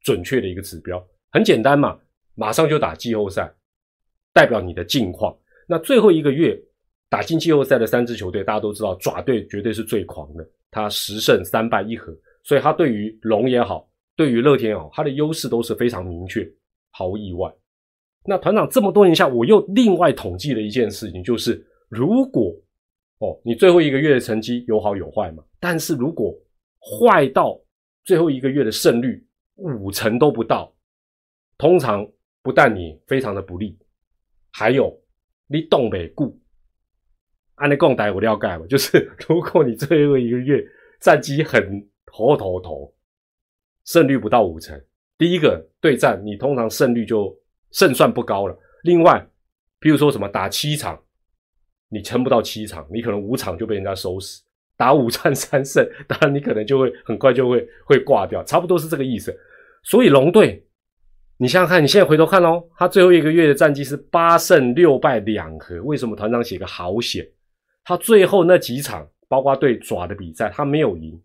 [0.00, 1.00] 准确的一个指标。
[1.30, 1.96] 很简单嘛，
[2.34, 3.54] 马上就打季后赛，
[4.32, 5.38] 代表你的近况。
[5.68, 6.60] 那最后一个月。
[7.10, 12.12] 打进季后赛的三支球队，大家都知道，爪队绝对是最狂的，他十胜三败一和，
[12.42, 16.44] 所以他对于龙也好，对于乐天也好，他的优势都是非常明确，
[16.90, 17.48] 毫无意外。
[18.26, 22.54] 那团长这么多年下，我又另外统计了一件事情，就是如果
[23.18, 26.34] 哦，你最后一个月的成绩有好有坏嘛，但是如果
[26.80, 27.60] 坏到
[28.04, 29.24] 最后一个月的胜率
[29.56, 30.74] 五成都不到，
[31.58, 32.06] 通常
[32.42, 33.78] 不但你非常的不利，
[34.50, 34.92] 还有
[35.46, 36.38] 你东北固。
[37.56, 40.60] 按你共带我了解嘛，就是如果你最后一个月
[41.00, 41.62] 战绩很
[42.04, 42.92] 头头头，
[43.84, 44.78] 胜率不到五成，
[45.16, 47.32] 第一个对战你通常胜率就
[47.74, 48.58] 胜算不高了。
[48.84, 49.24] 另外，
[49.78, 50.98] 比如说什么打七场，
[51.90, 54.40] 你撑不到七场，你可能五场就被人家收拾。
[54.76, 59.32] 打五战三胜， 当然你可能就会很快就会会挂掉，差不多是这个意思。
[59.84, 60.66] 所以龙队，
[61.36, 67.24] 你想想看，你现在回头看哦，他最后一个月的战绩是八胜六败两和，为什么团长写个好险？
[67.84, 71.20] 他最后那几场，包括对爪的比赛，他没有赢，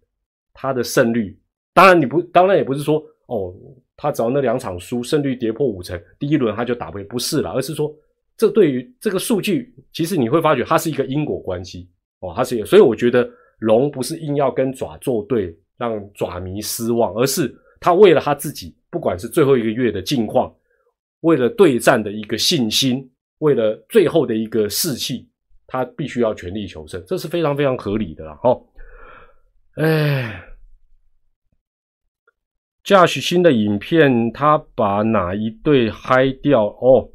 [0.53, 1.39] 他的胜率，
[1.73, 3.53] 当然你不，当然也不是说哦，
[4.01, 7.93] 他只要那两场输，胜率跌破五成，第一轮他就打不赢，不是了，而是说，
[8.37, 11.89] 这对于这个数据，其实你会发觉它是一个因果关系
[12.21, 20.51] 哦，它是一个，所以我觉得龙不是硬要跟爪作对，让爪迷失望，而是他为了他自己，不管是最后一个月的境况，
[21.19, 23.07] 为了对战的一个信心，
[23.39, 25.27] 为了最后的一个士气。
[25.71, 28.39] 他必须要全力求胜，这是非常非常合理的啦。
[28.41, 28.59] 哦，
[29.75, 30.38] 哎
[32.89, 36.65] ，Josh 新的影片，他把哪一队嗨掉？
[36.65, 37.07] 哦，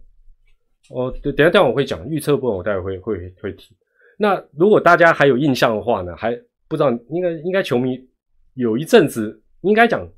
[0.90, 3.74] 哦，等等下，等我会讲预测部分，我待会会会会提。
[4.16, 6.30] 那如果大家还有印象的话呢，还
[6.68, 7.98] 不知道，应该应该球迷
[8.54, 10.08] 有一阵子，应该讲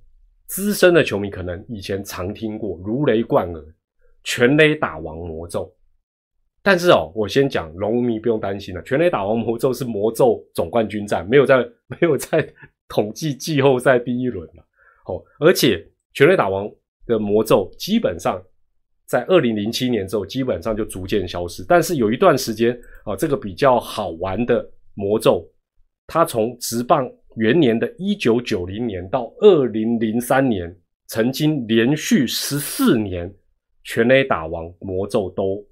[0.46, 3.64] 资深的球迷可能以前常听过如雷贯耳，
[4.24, 5.72] 全垒打王魔咒。
[6.62, 8.82] 但是哦，我先讲龙迷不用担心了。
[8.82, 12.46] 全垒打王魔咒是魔咒总冠军战，没有在没有在
[12.88, 14.62] 统计季后赛第一轮了。
[15.06, 16.70] 哦，而且全垒打王
[17.06, 18.42] 的魔咒基本上
[19.06, 21.64] 在二零零七年之后基本上就逐渐消失。
[21.68, 25.48] 但是有一段时间啊，这个比较好玩的魔咒，
[26.06, 33.32] 它从直棒元年的一九九零年到二零零三年，曾经连续十四年
[33.84, 35.64] 全垒打王魔咒都。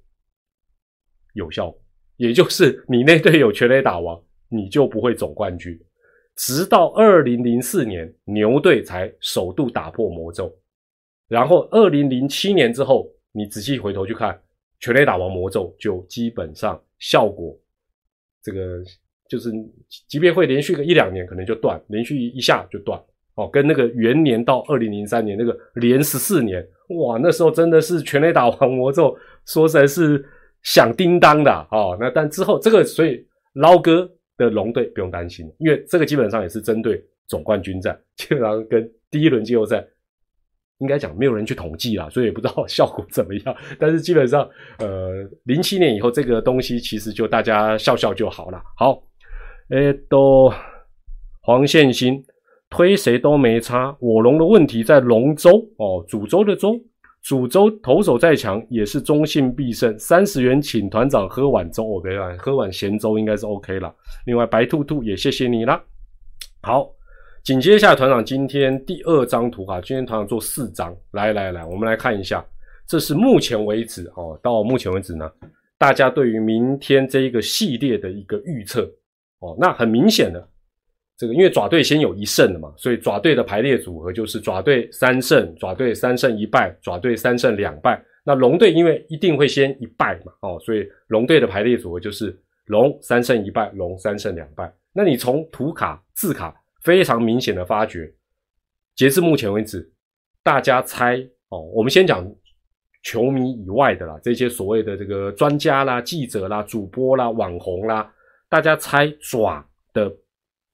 [1.33, 1.75] 有效，
[2.15, 4.17] 也就是你那队有全垒打王，
[4.47, 5.77] 你就不会总冠军。
[6.35, 10.53] 直到二零零四年，牛队才首度打破魔咒。
[11.27, 14.39] 然后二零零七年之后，你仔细回头去看，
[14.79, 17.57] 全垒打王魔咒就基本上效果，
[18.43, 18.83] 这个
[19.29, 19.51] 就是
[20.07, 23.01] 即便会连续个一两年，可能就断，连续一下就断。
[23.35, 26.65] 哦，跟那个元年到二零零三年那个连十四年，
[26.99, 30.25] 哇，那时候真的是全垒打王魔咒，说实在是。
[30.65, 39.85] 响叮当的哦，那但之后这个，所以捞哥的龙队不用担心，因为这个基本上也是针对总冠军战， 基本上跟第一轮季后赛
[40.79, 43.55] 应该讲没有人去统计啦，所以也不知道效果怎么样。
[43.79, 44.47] 但是基本上，
[44.79, 48.61] 呃，零七年以后这个东西其实就大家笑笑就好了。
[48.77, 49.01] 好，
[49.69, 50.51] 诶，都
[51.41, 52.23] 黄线星
[52.69, 56.77] 推谁都没差，我龙的问题在龙舟哦，主州的州。
[57.25, 63.91] 主州投手再强也是中信必胜，三十元请团长喝碗粥，OK 啦，喝碗咸粥应该是 OK 了。
[64.27, 65.83] 另外白兔兔也谢谢你啦。
[66.61, 66.87] 好，
[67.43, 72.45] 紧接下来团长今天第二张图哈，今天团长做四张，来来来，我们来看一下
[72.87, 75.27] 这是目前为止哦，到目前为止呢，
[75.79, 78.87] 大家对于明天这一个系列的一个预测
[79.39, 80.47] 哦，那很明显的，
[81.17, 88.03] 这个因为爪队先有一胜的嘛，所以爪队的排列组合就是爪队三胜，爪队三胜一败，爪队三胜两败。
[88.25, 94.73] 那龙队因为一定会先一败嘛，哦，所以龙队的排列组合就是龙三胜一败，龙三胜两败。
[94.91, 98.11] 那你从图卡字卡非常明显的发觉，
[98.95, 99.89] 截至目前为止，
[100.43, 101.17] 大家猜
[101.49, 102.29] 哦，我们先讲
[103.03, 108.11] 球迷以外的啦，这些所谓的这个专家啦、记者啦、主播啦、网红啦，
[108.49, 110.11] 大家猜爪的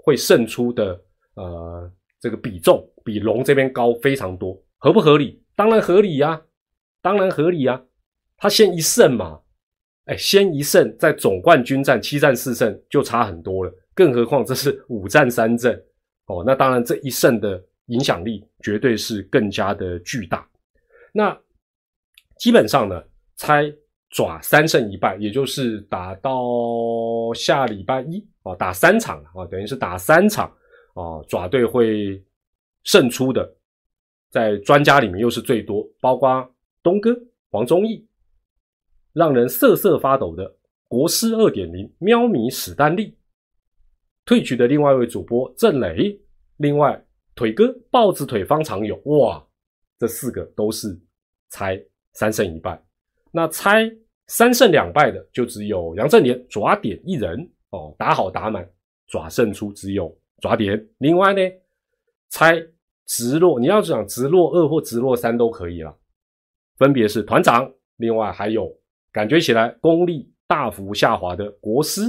[0.04, 1.00] 会胜出的
[1.36, 5.44] 呃这个比重比龙这边高非常多，合不合理？
[5.56, 6.42] 当然合理呀。
[7.04, 7.82] 当然合理啊，
[8.38, 9.40] 他先一胜嘛，
[10.06, 15.74] 哎，先一胜，在总冠军战七战四胜就差很多了，更何况这是五战三胜
[16.28, 20.48] 哦，那当然这一胜的影响力绝对是更加的巨大。
[21.12, 21.36] 那
[22.38, 23.04] 基本上呢，
[23.36, 23.74] 猜
[24.12, 30.47] 爪三胜一败，也就是打到下礼拜一哦，打三场啊，等于是打三场
[30.93, 32.24] 啊，爪队会
[32.84, 33.52] 胜出的，
[34.30, 36.50] 在专家里面又是最多，包括。
[36.84, 37.15] 东哥
[37.52, 38.04] 黄忠义，
[39.13, 40.52] 让人瑟瑟发抖的
[40.88, 43.15] 国师二点零喵米史丹利，
[44.26, 46.19] 退局的另外一位主播郑磊，
[46.58, 47.00] 另外
[47.36, 49.45] 腿哥豹子腿方长友，哇，
[50.00, 51.00] 这四个都是
[51.50, 51.80] 猜
[52.13, 52.84] 三胜一败。
[53.32, 53.88] 那猜
[54.32, 57.38] 三胜两败的就只有杨振年爪点一人
[57.72, 58.65] 哦，打好打满
[59.08, 60.82] 爪胜出只有爪点。
[61.00, 61.41] 另外呢，
[62.30, 62.56] 猜
[63.06, 65.94] 直落，你要讲直落二或直落三都可以了。
[66.78, 68.74] 分别是团长，另外还有
[69.12, 72.02] 感觉起来功力大幅下滑的国师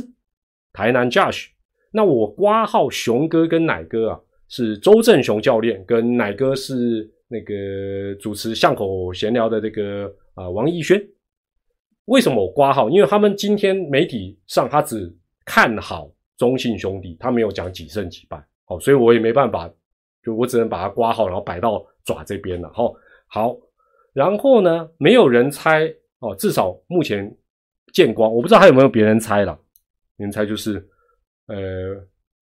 [0.72, 1.48] 台南 Josh。
[1.90, 11.04] 那我挂号熊哥跟奶哥啊，是周正雄教练，跟奶哥是那个主持巷口闲聊的这个啊王艺轩。
[12.06, 12.90] 为什么我挂号？
[12.90, 15.12] 因为他们今天媒体上他只
[15.44, 19.70] 看好中信兄弟，他没有讲几胜几败，好，所以我也没办法，
[20.24, 22.70] 就我只能把它挂号，然后摆到爪这边了。
[22.72, 22.92] 好，
[23.28, 23.56] 好。
[24.12, 24.86] 然后呢？
[24.98, 27.34] 没有人猜哦，至少目前
[27.94, 29.58] 见光，我不知道还有没有别人猜了。
[30.18, 30.86] 人猜就是，
[31.46, 31.56] 呃，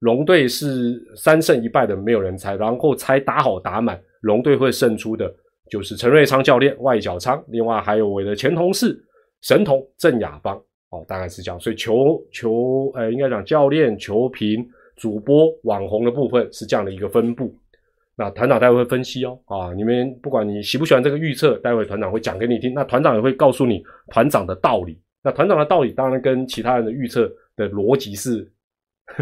[0.00, 2.56] 龙队是三胜一败的，没有人猜。
[2.56, 5.32] 然后猜打好打满，龙队会胜出的，
[5.70, 7.40] 就是陈瑞昌教练外角仓。
[7.46, 9.00] 另外还有我的前同事
[9.42, 11.58] 神童郑雅芳哦，大概是这样。
[11.60, 17.54] 所以球球，呃，应该讲教练、球评、主播、网红的部分是这样的一个分布。
[18.16, 22.74] 那团长待会会分析哦，啊，你们不管你喜不喜欢这个预测，待会团长会讲给你听。
[22.74, 25.00] 那团长也会告诉你团长的道理。
[25.22, 28.50] 那团长的道理当然跟其他人的预测的逻辑是，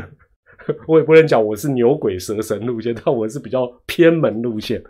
[0.88, 4.82] 我也不能讲我是牛鬼蛇神路线，但我是比较偏门路线。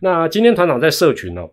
[0.00, 1.46] 那今天团长在社群呢，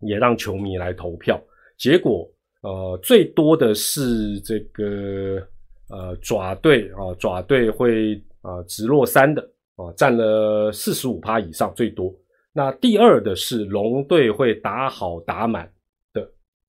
[0.00, 1.38] 也让球迷来投票，
[1.76, 2.26] 结果
[2.64, 5.46] 呃最多的是这个
[5.88, 9.50] 呃爪队啊，爪队会啊直落三的。
[9.76, 12.14] 哦，占了四十五趴以上最多。
[12.52, 15.68] 那第二的是龙队会打好打满
[16.12, 16.24] 的，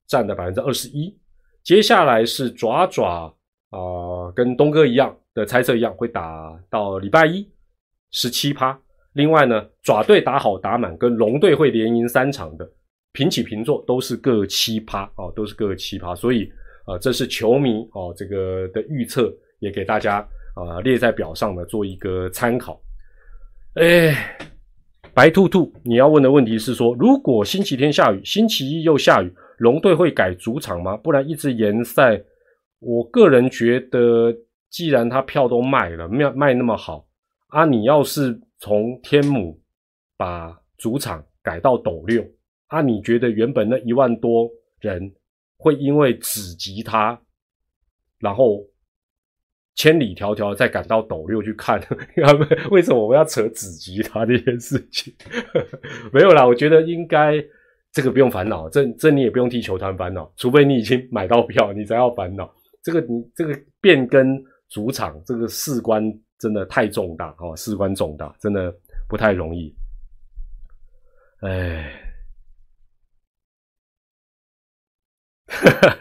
[0.08, 1.16] 占了百分之二十一。
[1.62, 3.32] 接下来是爪爪
[3.70, 3.78] 啊，
[4.34, 7.48] 跟东哥一样的猜测一样，会打到礼拜一
[8.10, 8.76] 十七趴。
[9.12, 12.68] 另外呢，爪队打好打满跟龙队会连赢三场的，
[13.16, 16.14] 平起平坐都是各七趴哦，都是各七趴。
[16.14, 16.52] 所以
[16.84, 20.18] 啊，这是球迷哦这个的预测，也给大家
[20.54, 22.78] 啊列在表上呢，做一个参考。
[23.76, 24.36] 哎，
[25.14, 30.94] 白兔兔，你要问的问题是说，如果星期天下雨，星期一又下雨，龙队会改主场吗？
[30.94, 32.22] 不然一直延赛。
[32.80, 34.30] 我个人觉得，
[34.68, 37.06] 既然他票都卖了，卖卖那么好
[37.48, 39.58] 啊，你要是从天母
[40.18, 42.22] 把主场改到斗六
[42.68, 44.50] 啊，你觉得原本那一万多
[44.80, 45.14] 人
[45.56, 47.20] 会因为只吉他，
[48.18, 48.66] 然后？
[49.78, 51.78] 千里迢迢再赶到斗六去看，
[52.72, 55.14] 为什么我们要扯子吉他这件事情？
[56.10, 57.34] 没有啦，我觉得应该
[57.92, 62.50] 这个不用烦恼，这这你也不用替球团烦恼，除非你已经买到票，你才要烦恼。
[62.82, 66.02] 这个你这个变更主场，这个事关
[66.38, 68.74] 真的太重大哦，事关重大，真的
[69.06, 69.76] 不太容易。
[71.40, 72.05] 哎。
[75.46, 75.98] 哈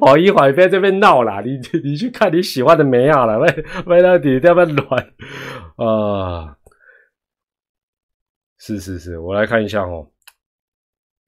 [0.00, 5.12] 好一会儿在这边闹啦，你你去看你喜欢的梅亚了，为为了你这边乱
[5.76, 6.56] 啊！
[8.58, 10.10] 是是是，我来看一下哦。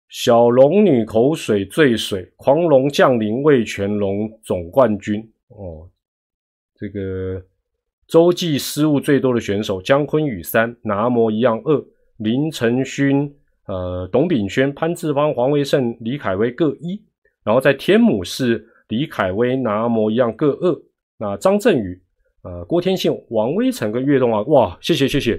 [0.08, 5.88] 小龙女口水醉水，狂龙降临为全龙总冠军哦。
[6.74, 7.40] 这个
[8.08, 11.84] 洲际失误最多的选手姜昆宇三，拿摩一样二，
[12.16, 13.32] 林承勋。
[13.66, 17.00] 呃，董炳轩、潘志芳、黄维胜、李凯威各一，
[17.44, 20.82] 然后在天母是李凯威拿模一样各二。
[21.18, 22.00] 那张振宇、
[22.42, 25.34] 呃郭天信、王威成跟岳东啊，哇，谢谢谢谢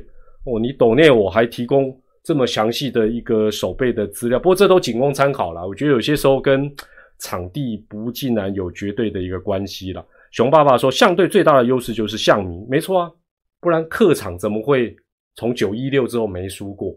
[0.46, 5.68] 哦，你抖内我还提供这么详细的一个手背的资料，不过这都仅供参考了。
[5.68, 6.72] 我觉得有些时候跟
[7.20, 10.06] 场地不尽然有绝对的一个关系了。
[10.32, 13.12] 熊爸爸说，相对最大的优势就是象迷，没错啊，
[13.60, 14.96] 不然客场怎么会
[15.36, 16.96] 从九一六之后没输过？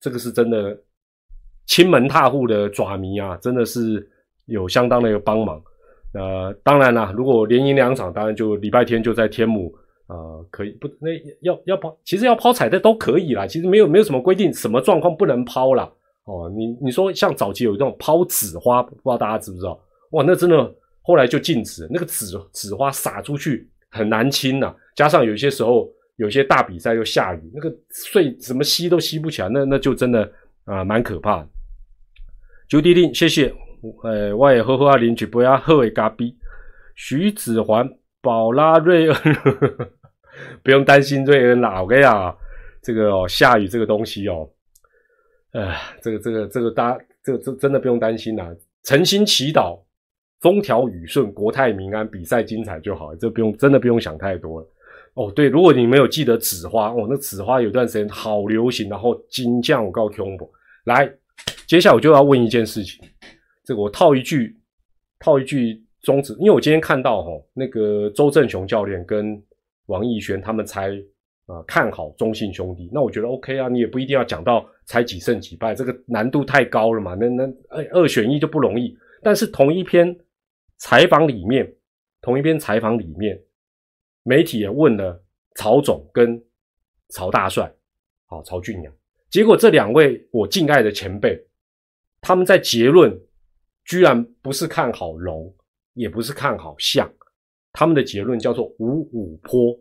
[0.00, 0.78] 这个是真的，
[1.66, 4.06] 亲门踏户的爪迷啊，真的是
[4.46, 5.62] 有相当的一个帮忙。
[6.14, 9.72] 呃，当然啦，如果连赢两场，当然就礼拜天就在天母，
[10.08, 10.86] 呃，可以不？
[11.00, 15.90] 那要要抛，其实要抛彩带都可以啦，其实没有没有什么规定，什么状况不能抛啦。
[16.24, 19.80] 哦，你你说像早期有这种抛纸花，不知道大家知不知道？
[20.10, 30.30] 哇，那真的后来就禁止，那个纸纸花撒出去很难清呐，加上有些时候有些大比赛又下雨，那个碎什么吸都吸不起来，那那就真的
[30.64, 31.48] 啊蛮可怕的。
[32.68, 33.54] 九弟弟，谢谢。
[34.04, 36.36] 呃，我也呵呵啊，邻居不要喝为咖逼。
[36.94, 37.88] 徐子环、
[38.20, 39.16] 宝拉、瑞恩，
[40.62, 41.82] 不用担心瑞恩啦。
[41.82, 42.36] 我跟你讲，
[42.80, 44.48] 这个哦，下雨这个东西哦，
[45.52, 48.48] 呃，这个这个这个大家，这个这真的不用担心啦。
[48.84, 49.80] 诚心祈祷，
[50.40, 53.14] 风调雨顺，国泰民安，比赛精彩就好。
[53.16, 54.66] 这不用，真的不用想太多了。
[55.14, 60.24] 哦，对，如果你没有记得纸花，哦，那纸花有段时间好流行，然后金匠我告诉 Q
[60.84, 61.12] 来，
[61.66, 63.04] 接下来我就要问一件事情。
[63.64, 64.58] 这个我套一句，
[65.20, 69.40] 套一句宗旨，因为我今天看到哈，那个周正雄教练跟
[69.86, 70.90] 王艺轩他们才
[71.46, 78.96] 啊看好中信兄弟，那我觉得 OK 啊，你也不一定要讲到猜几胜几败，这个难度太高了嘛，那那二二选一就不容易。
[79.22, 80.16] 但是同一篇
[80.78, 81.70] 采访里面，
[82.22, 83.38] 同一篇采访里面，
[84.22, 85.22] 媒体也问了
[85.56, 86.42] 曹总跟
[87.08, 87.72] 曹大帅，
[88.26, 88.92] 好曹俊阳，
[89.30, 91.38] 结果这两位我敬爱的前辈，
[92.20, 93.20] 他们在结论。
[93.84, 95.52] 居然不是看好龙，
[95.94, 97.12] 也不是看好象，
[97.72, 99.76] 他们的结论叫做五五坡。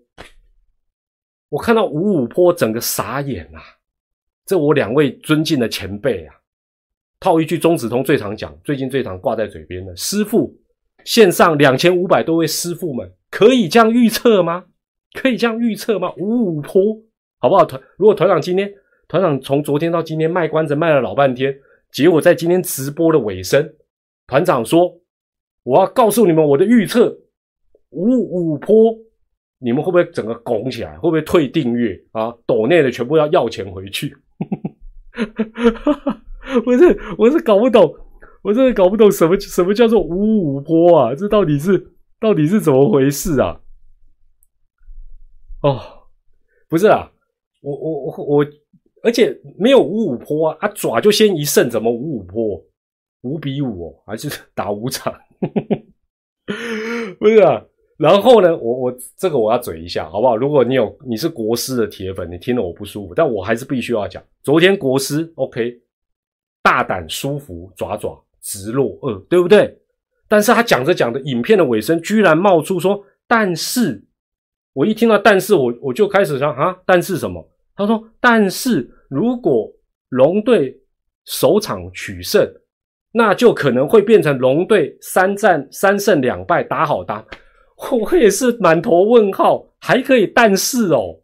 [1.50, 3.62] 我看到五五坡，整个傻眼啊！
[4.44, 6.34] 这我两位尊敬的前辈啊，
[7.20, 10.52] 套一句钟子通最常讲，最近最常挂在嘴边的师傅，
[11.06, 14.66] 线上两千五百多位师傅们，可以这样预测吗？
[15.14, 16.14] 可以这样预测吗？
[16.18, 17.02] 五五坡，
[17.40, 17.66] 好不好？
[17.66, 18.72] 团如果团长今天，
[19.08, 21.58] 团长从昨天到今天卖关子卖了老半天，
[21.92, 23.74] 结果在今天直播的尾声。
[24.28, 25.00] 团长说
[25.64, 27.18] ：“我要告诉你们我的预测，
[27.90, 28.96] 五五坡，
[29.60, 30.96] 你们会不会整个拱起来？
[30.98, 32.34] 会不会退订阅啊？
[32.46, 34.16] 抖内的全部要要钱回去？
[36.64, 37.94] 不是，我是搞不懂，
[38.42, 41.14] 我真的搞不懂什么什么叫做五五坡啊？
[41.14, 41.92] 这到底是
[42.22, 43.60] 到底是怎么回事啊？
[45.64, 46.08] 哦，
[46.70, 47.12] 不是啊，
[47.62, 48.46] 我我我我，
[49.04, 52.64] 而且没有五五坡啊，啊爪就先一胜，怎么五五坡？”
[53.24, 55.14] 五比五哦，还是打五场？
[57.20, 57.64] 不是啊。
[57.98, 60.38] 然后呢，我我这个我要嘴一下，好不好？
[60.38, 64.24] 如果你有你是国师的铁粉，你听了我不舒服，但我还是必须要讲。
[64.42, 65.82] 昨天国师 OK，
[66.64, 69.81] 大胆舒服，爪爪直落二，对不对？
[70.32, 74.02] 但是他讲着讲着，影片的尾声居然冒出说，但是
[74.72, 77.46] 我一听到但是，我我就开始想啊，但是什么？
[77.76, 79.70] 他说，但是如果
[80.08, 80.82] 龙队
[81.26, 82.50] 首场取胜。
[83.14, 87.26] 那就可能会变成龙队三战三胜两败打好打，
[87.92, 91.20] 我也是满头问号，还可以但是哦，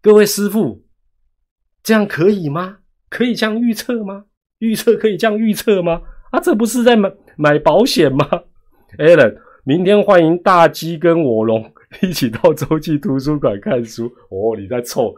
[0.00, 0.82] 各位师傅，
[1.82, 2.78] 这样可以吗？
[3.10, 4.24] 可以这样预测吗？
[4.60, 6.00] 预测可以这样预测吗？
[6.30, 8.28] 啊，这不是在买买保险吗
[8.98, 15.14] ？Allen，明天欢迎大鸡跟我龙 一起到洲际图书馆看书哦，你在凑，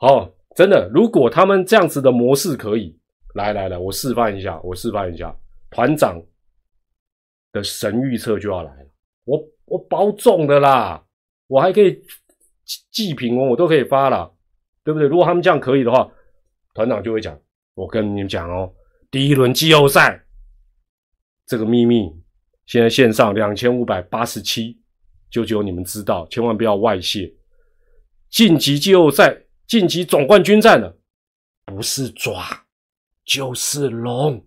[0.00, 2.98] 哦，真的，如果他们这样子的模式可以。
[3.34, 5.34] 来来来，我示范一下，我示范一下，
[5.68, 6.22] 团长
[7.50, 8.86] 的神预测就要来了，
[9.24, 11.04] 我我保中的啦，
[11.48, 12.00] 我还可以
[12.92, 14.32] 祭品哦，我都可以发了，
[14.84, 15.08] 对不对？
[15.08, 16.08] 如果他们这样可以的话，
[16.74, 17.36] 团长就会讲，
[17.74, 18.72] 我跟你们讲哦，
[19.14, 20.26] 第一轮季后赛
[21.46, 22.10] 这个秘密，
[22.66, 24.82] 现在线上两千五百八十七，
[25.30, 27.32] 就只有你们知道，千万不要外泄。
[28.28, 30.98] 晋级季后赛、晋级总冠军战的，
[31.64, 32.66] 不是抓。
[33.24, 34.44] 就是龙，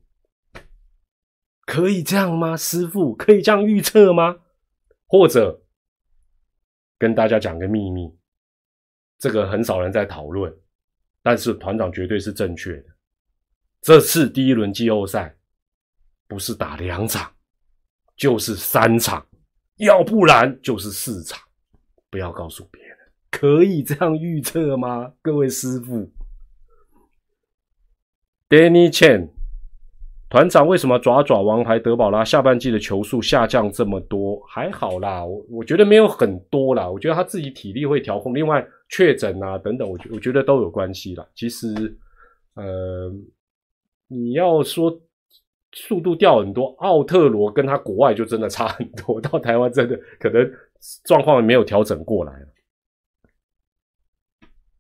[1.66, 2.58] 可以这样吗？
[2.58, 4.36] 师傅可以这样预测吗？
[5.06, 5.64] 或者
[6.98, 8.14] 跟大家讲个秘密，
[9.18, 10.54] 这个很少人在讨论，
[11.24, 12.97] 但是团长绝对是正确的。
[13.88, 15.34] 这次第一轮季后赛
[16.28, 17.32] 不是打两场，
[18.18, 19.26] 就是三场，
[19.78, 21.40] 要不然就是四场。
[22.10, 22.98] 不要告诉别人，
[23.32, 25.14] 可以这样预测吗？
[25.22, 26.12] 各位师傅。
[28.50, 29.30] Danny Chen，
[30.30, 34.38] 团长为什么爪爪王牌德保拉下半季的球速下降这么多？
[34.50, 41.26] 还好啦，我我觉得没有很多啦，我觉得他自己体力会调控，另外确诊啊等等，我觉我觉得都有关系啦。
[41.34, 41.98] 其实，
[42.56, 43.10] 呃，
[44.08, 45.02] 你要说
[45.74, 50.52] 速度掉很多，奥特罗跟他国外就真的差很多，到台湾真的可能
[51.06, 52.34] 状况没有调整过来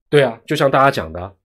[0.10, 1.36] 对啊，就像大家讲的。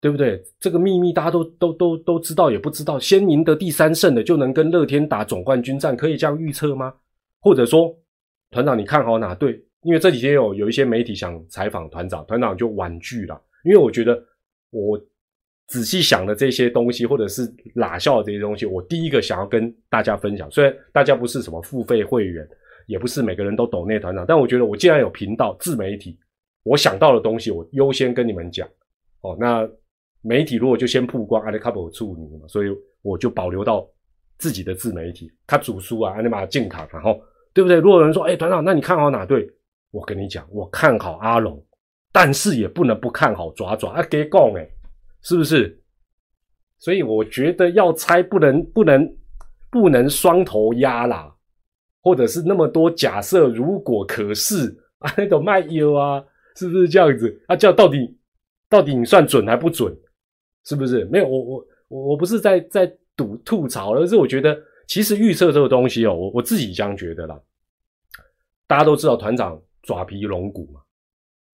[0.00, 0.40] 对不对？
[0.60, 3.00] 这个秘密大家都都都都知道，也不知道。
[3.00, 6.94] 先赢得第三胜的就能跟乐天打总冠军战，可以这样预测吗？
[7.40, 7.92] 或者说，
[8.52, 9.60] 团长你看好哪队？
[9.82, 13.42] 因为这几天有有一些媒体想采访团长，团长就婉拒了。
[13.64, 14.24] 因为我觉得
[14.70, 14.96] 我
[15.68, 20.50] 仔细想的这些东西，或者是拉笑的这些东西，我第一个想要跟大家分享。
[20.50, 22.46] 虽然大家不是什么付费会员，
[22.86, 26.18] 也不是每个人都懂那团长，但我觉得我既然有频道自媒体，
[26.64, 28.68] 我想到的东西，我优先跟你们讲。
[29.20, 29.68] 哦，那。
[30.20, 32.68] 媒体如果就先曝光，阿里卡布助你嘛，所以
[33.02, 33.88] 我就保留到
[34.36, 35.30] 自己的自媒体。
[35.46, 37.20] 他主书啊，阿里马进卡，然后
[37.54, 37.78] 对不对？
[37.78, 39.48] 如果有人说，哎，团长，那你看好哪队？
[39.92, 41.64] 我跟你讲，我看好阿龙，
[42.12, 44.68] 但是也不能不看好爪爪啊，给讲哎，
[45.22, 45.82] 是不是？
[46.78, 49.16] 所以我觉得要猜，不能不能
[49.70, 51.34] 不能双头压啦，
[52.00, 56.24] 或者是那么多假设，如果可是 啊，那种卖油啊，
[56.56, 57.42] 是不是这样子？
[57.48, 58.16] 啊，叫到底
[58.68, 59.92] 到底你算准还不准？
[60.64, 64.56] 是不是没有我我我我不是在在赌吐槽，而是我觉得
[64.86, 67.40] 其实预测这个东西哦，我我自己这样觉得啦。
[68.66, 70.80] 大家都知道团长爪皮龙骨嘛，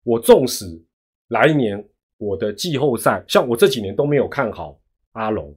[0.05, 0.67] 我纵使
[1.29, 1.83] 来年
[2.19, 4.79] 我的季后赛，像我这几年都没有看好
[5.13, 5.53] 阿龙，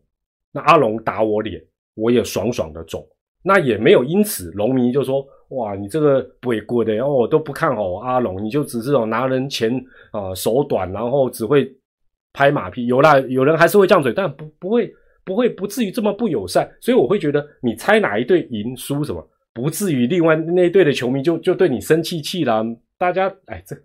[0.51, 1.61] 那阿龙打我脸，
[1.95, 3.05] 我也爽爽的中，
[3.43, 9.71] 那也没有因此龙迷就说哇你这个鬼鬼的哦都不看好阿龙，你就只是种拿人钱
[10.11, 11.69] 啊手短，然后只会。
[12.33, 14.89] 拍马屁有啦，有人还是会犟嘴，但不不会
[15.25, 19.21] 不会不至于这么不友善，所以我会觉得你猜哪一队赢输什么，
[19.53, 22.63] 不至于另外那一队的球迷就就对你生气气啦。
[22.97, 23.75] 大家哎，这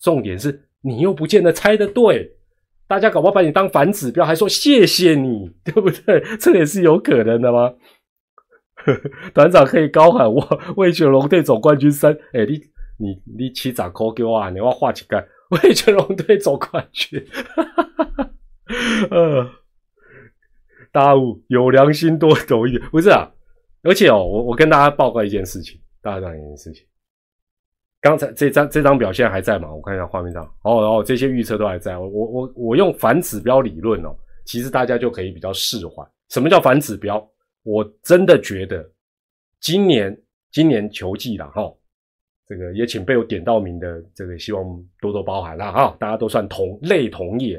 [0.00, 2.36] 重点是你又不见得猜的对，
[2.86, 6.22] 大家搞不好把你当反指标，还说谢谢你， 对不对？
[6.38, 7.74] 这也是有可能的吗？
[9.32, 12.60] 团长可以高喊我为九龙队总冠军三，哎，你
[12.98, 15.26] 你你起掌扣给我啊，你要画几个？
[15.62, 17.24] 为全龙队总冠军，
[19.10, 19.48] 呃，
[20.90, 23.30] 大五有良心多走一点，不是啊？
[23.82, 26.84] 而且哦，我我跟大家报告一件事情，大家讲一件事情。
[28.04, 29.74] 刚才这张这张表现还在吗？
[29.74, 31.96] 我看一下画面上，哦哦，这些预测都还在。
[31.96, 36.06] 我我我我用反指标理论哦，其实大家就可以比较释怀。
[36.28, 37.26] 什么叫反指标？
[37.62, 38.86] 我真的觉得
[39.58, 40.14] 今年
[40.52, 41.72] 今年球季了哈。
[42.46, 44.62] 这个也请被我点到名的这个，希望
[45.00, 45.96] 多多包涵啦哈！
[45.98, 47.58] 大家都算同类同业。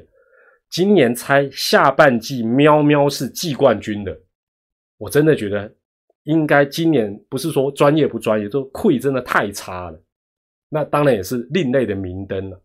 [0.70, 4.16] 今年猜下半季喵喵是季冠军的，
[5.00, 5.74] 我真的觉得
[6.26, 10.00] 应该今年不是说专业不专业，就溃真的太差了。
[10.70, 12.62] 那当然也是另类的明灯了。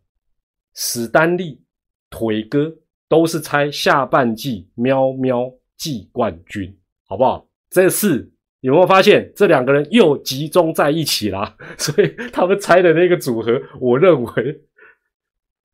[0.75, 1.61] 史丹利、
[2.09, 2.73] 腿哥
[3.09, 6.77] 都是猜下半季喵喵季冠军，
[7.07, 7.47] 好不好？
[7.71, 8.33] 这次。
[8.63, 11.57] 有没有发现这两个人又集中在一起了？
[11.79, 14.61] 所以他们猜的那个组合，我认为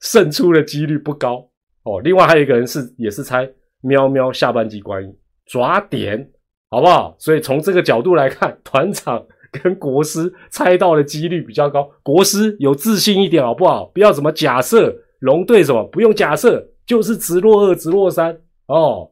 [0.02, 1.50] 胜出的几率不高
[1.82, 2.00] 哦。
[2.00, 3.50] 另外还有一个人是也是猜
[3.80, 5.12] 喵喵下半季关于
[5.46, 6.30] 抓点，
[6.70, 7.16] 好不好？
[7.18, 9.26] 所以从这个角度来看，团长
[9.56, 11.88] 跟国师猜到的几率比较高。
[12.02, 13.86] 国师有自信一点好不好？
[13.86, 19.10] 不要怎么假设龙队什么，不用假设，就是直落二直落三哦。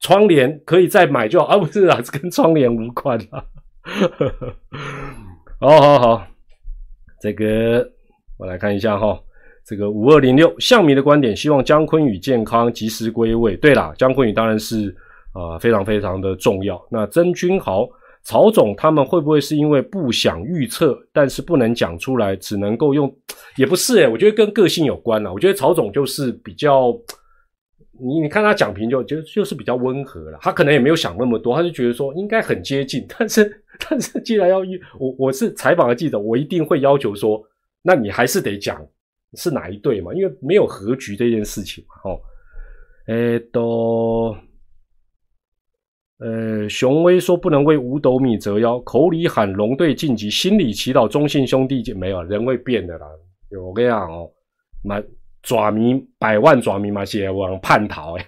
[0.00, 3.44] 窗帘可以再买就好，而不是啊， 跟窗帘无关啊。
[5.60, 6.26] 好好好，
[7.20, 7.86] 这个
[8.38, 9.20] 我来看一下哈，
[9.66, 13.56] 这个五二零六向迷的观点，希望姜昆宇健康及时归位。
[13.56, 14.94] 对啦，姜昆宇当然是
[15.34, 16.82] 啊非常非常的重要。
[16.90, 17.86] 那曾君豪、
[18.22, 23.14] 曹总他们会不会是因为不想预测，但是不能讲出来，只能够用？
[23.56, 25.32] 也不是诶，我觉得跟个性有关啦。
[25.32, 26.96] 我觉得曹总就是比较。
[28.02, 37.42] 你你看他讲评就就就是比较温和了，他可能也没有想那么多，他就觉得说应该很接近，但是但是既然要预我我是采访的记者，我一定会要求说，
[37.82, 38.82] 那你还是得讲
[39.34, 42.18] 是哪一队嘛，因为没有和局这件事情嘛，哦，
[43.08, 44.34] 诶都，
[46.20, 53.06] 呃，雄威说不能为五斗米折腰，口里喊龙队晋级，心里祈祷中信兄弟就没有人会变的啦，
[53.66, 54.30] 我跟你讲哦，
[54.82, 55.04] 蛮。
[55.42, 58.26] 爪迷百万爪迷嘛，写往叛逃哎，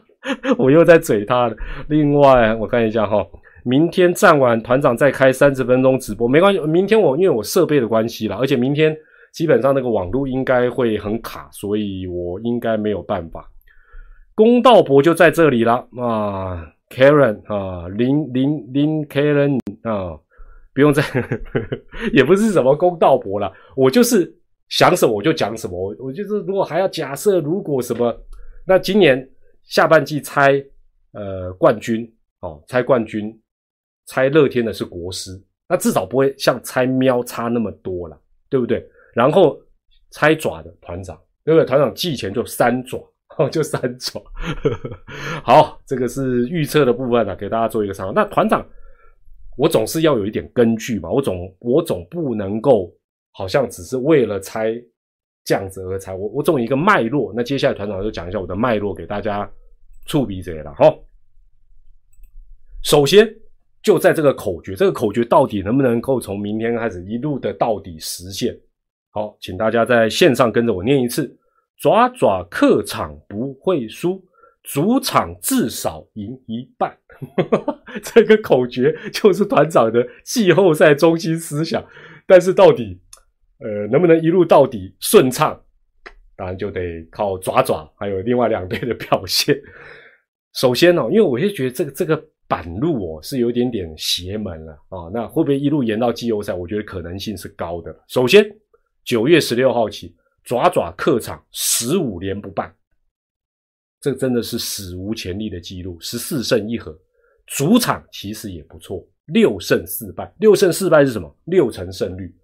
[0.56, 1.54] 我又在嘴他了。
[1.90, 3.22] 另外，我看一下哈，
[3.64, 6.60] 明天站完团长再开三十分钟直播，没关系。
[6.60, 8.96] 明天我因为我设备的关系啦，而且明天
[9.30, 13.46] 基本上那个网络应该会很卡，所以我应该没有办法。
[14.34, 20.16] 公道伯就在这里了啊，Karen 啊，林林林 Karen 啊，
[20.72, 21.02] 不用再，
[22.14, 24.32] 也不是什么公道伯了，我就是
[24.68, 28.16] 想什么我就讲什么，我我就是如果还要假设如果什么，
[28.66, 29.28] 那今年
[29.64, 30.64] 下半季猜
[31.12, 32.08] 呃冠军
[32.40, 33.36] 哦，猜冠军，
[34.06, 35.30] 猜乐天的是国师，
[35.68, 38.16] 那至少不会像猜喵差那么多了，
[38.48, 38.86] 对不对？
[39.14, 39.58] 然后
[40.10, 41.66] 猜爪的团长，对不对？
[41.66, 43.04] 团长季前就三爪。
[43.36, 44.22] 哦，就三种。
[45.42, 48.12] 好，这个是预测的部分啊，给大家做一个参考。
[48.12, 48.64] 那团长，
[49.56, 52.92] 我总是要有一点根据嘛，我总我总不能够
[53.32, 54.72] 好像只是为了猜
[55.44, 57.32] 这样子而猜，我我总有一个脉络。
[57.34, 59.50] 那接下来团长就讲一下我的脉络给大家
[60.06, 60.94] 触笔者了哈。
[62.82, 63.28] 首先
[63.82, 68.56] 就在这个口诀，这个口诀到底能不能够从明天开始一路的到底实现？
[69.10, 71.36] 好，请大家在线上跟着我念一次。
[71.76, 74.24] 爪爪客场不会输，
[74.62, 76.96] 主场至少赢一半。
[78.02, 81.84] 这个口诀就是团长的季后赛中心思想。
[82.26, 82.98] 但是到底，
[83.58, 85.60] 呃，能不能一路到底顺畅？
[86.36, 89.56] 当然就得靠爪爪还有另外两队的表现。
[90.54, 95.10] 首先呢，因为我就觉得这个这个板路哦是有点点邪门了啊。
[95.12, 96.54] 那会不会一路延到季后赛？
[96.54, 97.94] 我觉得可能性是高的。
[98.08, 98.44] 首先，
[99.04, 100.16] 九月十六号起。
[100.44, 102.72] 爪爪客场十五连不败，
[104.00, 106.96] 这真的是史无前例的记录，十四胜一和。
[107.46, 110.32] 主场其实也不错，六胜四败。
[110.38, 111.34] 六胜四败是什么？
[111.44, 112.34] 六成胜率，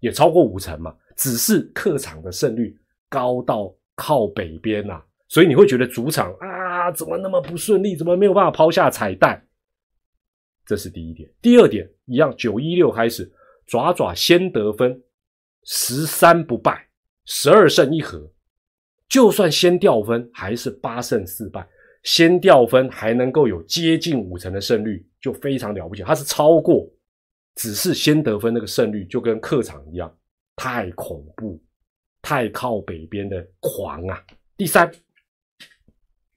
[0.00, 0.96] 也超过五成嘛。
[1.16, 2.76] 只是客场的胜率
[3.08, 7.96] 高到靠北边呐，所以你会觉得主场啊，怎么那么不顺利？
[7.96, 9.44] 怎么没有办法抛下彩蛋？
[10.64, 11.28] 这是第一点。
[11.42, 13.28] 第二点，一样，九一六开始，
[13.66, 15.02] 爪爪先得分，
[15.64, 16.87] 十三不败。
[17.30, 18.32] 十二胜一和，
[19.06, 21.68] 就算先掉分，还是八胜四败。
[22.04, 26.02] 先掉分还能够有接近五成的胜率，就非常了不起。
[26.02, 26.90] 它是超过，
[27.54, 30.16] 只是先得分那个胜率就跟客场一样，
[30.56, 31.62] 太恐怖，
[32.22, 34.24] 太靠北边的狂啊！
[34.56, 34.90] 第三，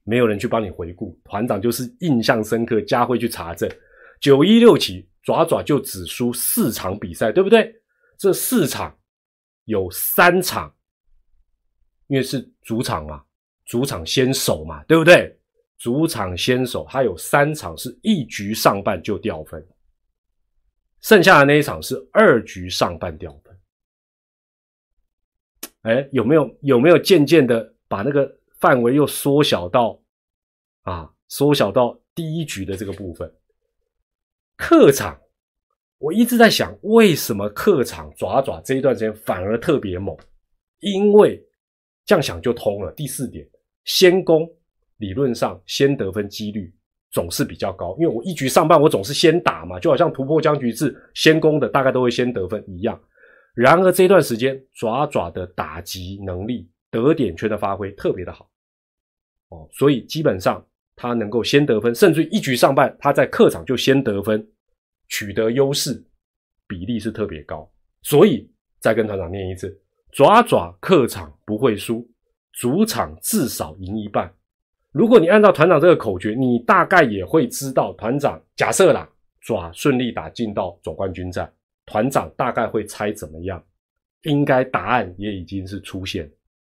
[0.03, 3.69] 没有人去帮你回顾，团长就是印象深刻，佳慧去查证，
[4.19, 7.73] 九一六起爪爪就只输四场比赛，对不对？
[8.17, 8.99] 这四场
[9.63, 10.75] 有三场。
[12.11, 13.23] 因为是主场嘛，
[13.63, 15.33] 主场先手嘛，对不对？
[15.77, 19.65] 主场先手，他有三场是一局上半就掉分，
[20.99, 23.57] 剩下的那一场是二局上半掉分。
[25.83, 29.97] 哎，有没有有没有渐渐的把那个范围又缩小到
[30.81, 33.33] 啊，缩小到第一局的这个部分？
[34.57, 35.17] 客场，
[35.97, 40.13] 我一直在想，为什么客场爪爪这一段时间反而特别猛？
[40.81, 41.41] 因为。
[42.11, 42.91] 这样想就通了。
[42.91, 43.47] 第四点，
[43.85, 44.45] 先攻
[44.97, 46.69] 理论上先得分几率
[47.09, 53.01] 总是比较高，因为我一局上半我总是先打嘛，就好像突破僵局制先攻的大概都会先得分一样。
[53.53, 58.51] 然而这段时间爪爪的打击能力、得点圈的发挥特别的好
[59.47, 60.61] 哦，所以基本上
[60.97, 64.45] 他能够先得分，甚至一局上半他在客场就先得分，
[65.07, 66.03] 取得优势
[66.67, 67.71] 比例是特别高。
[68.01, 68.51] 所以
[68.81, 69.81] 再跟团长念一次。
[70.11, 72.05] 爪爪客场不会输，
[72.51, 74.31] 主场至少赢一半。
[74.91, 79.07] 如果你按照团长这个口诀，你大概也会知道，团长假设啦，
[79.39, 81.49] 爪顺利打进到总冠军战，
[81.85, 83.63] 团长大概会猜怎么样？
[84.23, 86.29] 应该答案也已经是出现，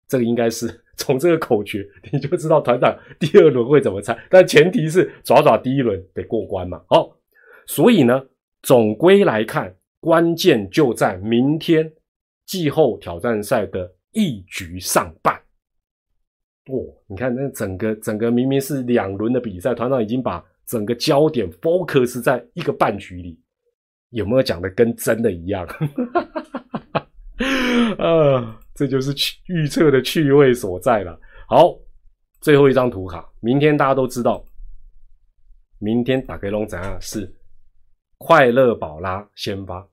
[0.08, 0.68] 这个应该是
[0.98, 4.18] 从这个口诀你就知道团长第二轮会怎么猜。
[4.32, 6.82] 但前提是爪爪第一轮得过关嘛。
[6.88, 7.16] 好，
[7.68, 8.20] 所以呢，
[8.64, 11.94] 总归来看，关键就在明天。
[12.48, 15.36] 季后挑战赛的一局上半，
[16.70, 16.82] 哇！
[17.06, 23.38] 你看那整个整个明明是两轮的比赛，团长已经把整个焦点 focus 在一个半局里，
[24.12, 25.68] 有没有讲的跟真的一样？
[28.00, 29.14] 啊，这就是
[29.48, 31.20] 预测的趣味所在了。
[31.50, 31.78] 好，
[32.40, 34.44] 最后一张图卡，明天大家都知道，
[35.80, 36.98] 明天打给龙怎样？
[37.02, 37.30] 是
[38.18, 39.86] 快乐宝拉先发。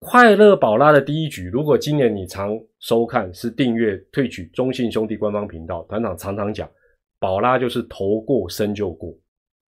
[0.00, 6.70] 快乐宝拉的第一局，如果今年你常收看，是订阅退取中信兄弟官方频道，团长常常讲，
[7.18, 9.12] 宝拉就是投过生就过。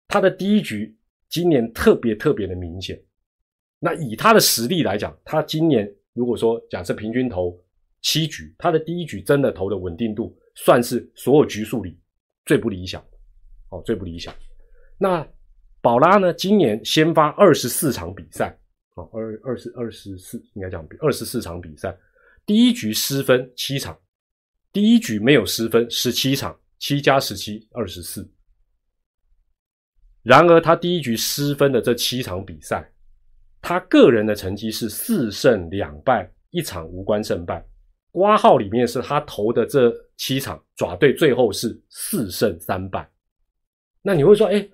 [0.08, 0.96] 他的第一局
[1.28, 3.00] 今年特别特别的明显。
[3.78, 7.56] 那以他的实力来讲，他今年如果说假设平均投
[8.02, 11.96] 七局，他的第一局真的投的稳定度算是所有局数里
[12.44, 13.00] 最不理想，
[13.70, 14.34] 哦，最不理想。
[14.98, 15.24] 那
[15.80, 18.58] 宝拉呢，今年先发二十四场比赛。
[18.96, 21.96] 哦，二二十二十四应该讲比二十四场比赛，
[22.44, 23.96] 第一局失分七场，
[24.72, 28.28] 第一局没有失分十七场，七加十七，二十四。
[30.22, 32.90] 然而，他第一局失分的这七场比赛，
[33.60, 37.64] 他个人的成绩是四胜两败，一场无关胜败。
[38.10, 43.08] 挂号里面是他投的这七场爪队，最后是四胜三败。
[44.00, 44.66] 那你会说，哎，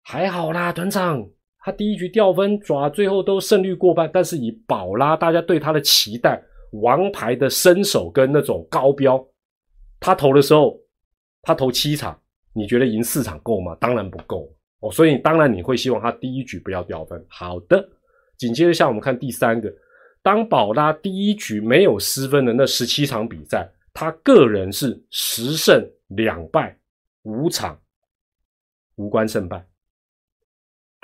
[0.00, 1.28] 还好啦，团长，
[1.64, 4.10] 他第一局掉分，抓最后都胜率过半。
[4.12, 6.38] 但是以宝拉大家对他的期待，
[6.82, 9.26] 王牌的身手跟那种高标，
[9.98, 10.78] 他投的时候，
[11.40, 12.20] 他投七场，
[12.52, 13.74] 你觉得赢四场够吗？
[13.80, 14.54] 当然不够。
[14.80, 17.24] 哦，所以当然你会希望他第一局不要掉分。
[17.30, 17.82] 好的，
[18.36, 19.72] 紧接着像我们看第三个，
[20.22, 26.78] 当宝拉第一局没有失分的那十七场比赛，他个人是十胜两败
[27.22, 27.80] 五场，
[28.96, 29.66] 无关胜败。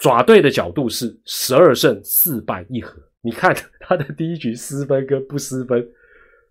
[0.01, 3.01] 爪队的角度是十二胜四败一和。
[3.21, 5.89] 你看他的第一局失分跟不失分，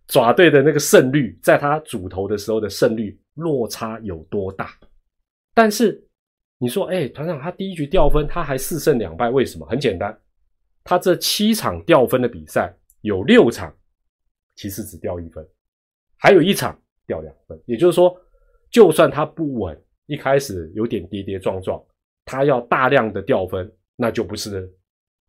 [0.07, 4.71] 爪队的那个胜率，在他主投的时候的胜率落差有多大？
[5.53, 6.01] 但是。
[6.61, 9.65] 你说，哎，团长，他第一局掉分，他还四胜两败，为什么？
[9.67, 10.19] 很简单，
[10.83, 13.73] 他这七场掉分的比赛有六场，
[14.57, 15.47] 其实只掉一分，
[16.17, 16.77] 还有一场
[17.07, 17.57] 掉两分。
[17.65, 18.13] 也就是说，
[18.69, 21.81] 就算他不稳，一开始有点跌跌撞撞，
[22.29, 24.71] 他要大量的掉分，那就不是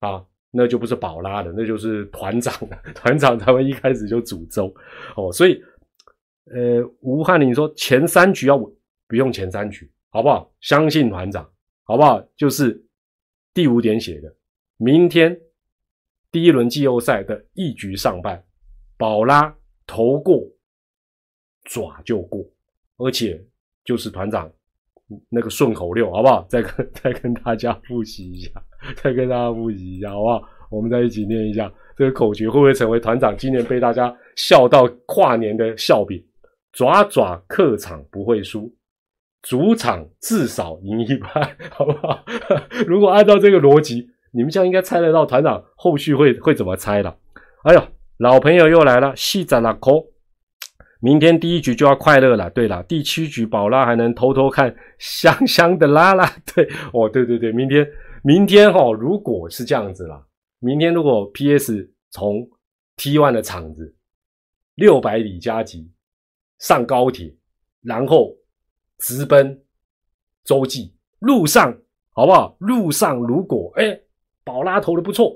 [0.01, 2.77] 啊，那就不是宝拉的，那就是团长的。
[2.95, 4.75] 团长他们一开始就诅咒
[5.17, 5.63] 哦，所以，
[6.53, 9.91] 呃，吴汉林说前三局要不用前三局。
[10.13, 10.53] 好不好？
[10.61, 11.49] 相信团长，
[11.85, 12.21] 好不好？
[12.37, 12.85] 就是
[13.55, 14.35] 第五点写的，
[14.77, 15.41] 明天
[16.33, 18.45] 第一轮季后赛的一局上半，
[18.97, 20.43] 宝拉投过
[21.63, 22.45] 爪就过，
[22.97, 23.41] 而且
[23.85, 24.53] 就是团长
[25.29, 26.45] 那个顺口溜，好不好？
[26.49, 28.51] 再跟再跟大家复习一下，
[29.03, 30.43] 再跟大家复习一下，好不好？
[30.71, 36.23] 我们再一起念一下这个口诀，会不会成为团长今年被大家笑到跨年的笑柄？
[36.73, 38.73] 爪爪客场不会输。
[39.43, 42.25] 主场至少赢一半，好不好？
[42.87, 47.17] 如果按照这个逻辑，你们这样应该猜得到团长后续会会怎么猜了。
[47.63, 47.83] 哎呦，
[48.19, 50.05] 老朋友又来了，细仔拉扣，
[51.01, 52.49] 明天第一局就要快乐了。
[52.51, 56.25] 对了，第七局宝拉还能偷偷看香香的拉拉。
[56.55, 57.87] 对，哦，对对对，明天
[58.23, 60.25] 明天哈，如果是这样子啦，
[60.61, 62.49] 明天如果 PS 从
[62.97, 63.97] T1 的场子
[64.75, 65.91] 六百里加急
[66.59, 67.35] 上高铁，
[67.83, 68.37] 然后。
[69.03, 69.59] 直奔
[70.45, 71.75] 洲际路上，
[72.11, 72.55] 好不好？
[72.61, 73.99] 路上如果哎，
[74.45, 75.35] 宝拉投的不错，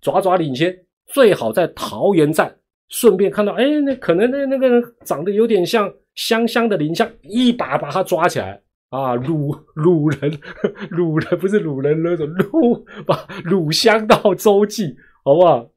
[0.00, 2.56] 爪爪领先，最好在桃园站
[2.88, 8.60] 顺便看到，哎，那可能那那个人长得有点像香香的林香，一把把他抓起来
[8.90, 9.14] 啊！
[9.14, 10.38] 鲁鲁人，
[10.90, 15.68] 鲁人不是鲁人那种鲁，把鲁香到周记，好不好？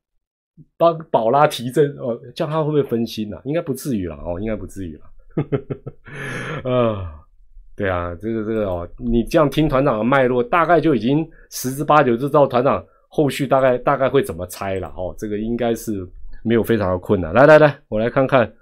[0.78, 3.38] 帮宝拉提振哦，叫他会不会分心呢？
[3.46, 6.72] 应该不至于了哦，应该不至于了。
[6.72, 7.16] 啊，
[7.76, 15.16] 对啊，这个这个哦，你这样听团长的脉络，大概就已经十之八九就知道团长后续大概大概会怎么猜了哦。
[15.18, 16.08] 这个应该是
[16.44, 17.34] 没有非常的困难。
[17.34, 18.54] 来来来，我来看看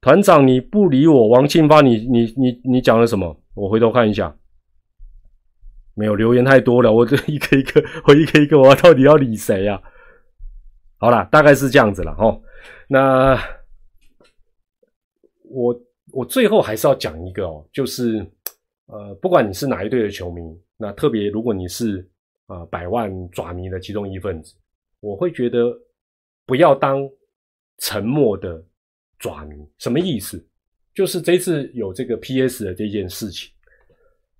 [0.00, 3.40] 团长你不理我，王庆发，你你你你讲了什么？
[3.54, 4.34] 我回头看一下，
[5.94, 9.80] 没有留言太多了，我这一个一个， 我一个一个，我到底要理谁呀？
[10.98, 12.40] 好了，大概是这样子了哦。
[12.88, 13.38] 那。
[15.50, 15.74] 我
[16.12, 18.18] 我最后还是要讲一个哦，就是
[18.84, 20.42] 呃，不管你是哪一队的球迷，
[20.76, 22.06] 那特别如果你是
[22.48, 24.54] 啊百万爪迷的其中一份子，
[25.00, 25.72] 我会觉得
[26.48, 27.06] 不要当
[27.76, 28.64] 沉默的
[29.18, 29.54] 爪迷。
[29.76, 30.42] 什么意思？
[30.94, 33.52] 就是这次有这个 PS 的这件事情，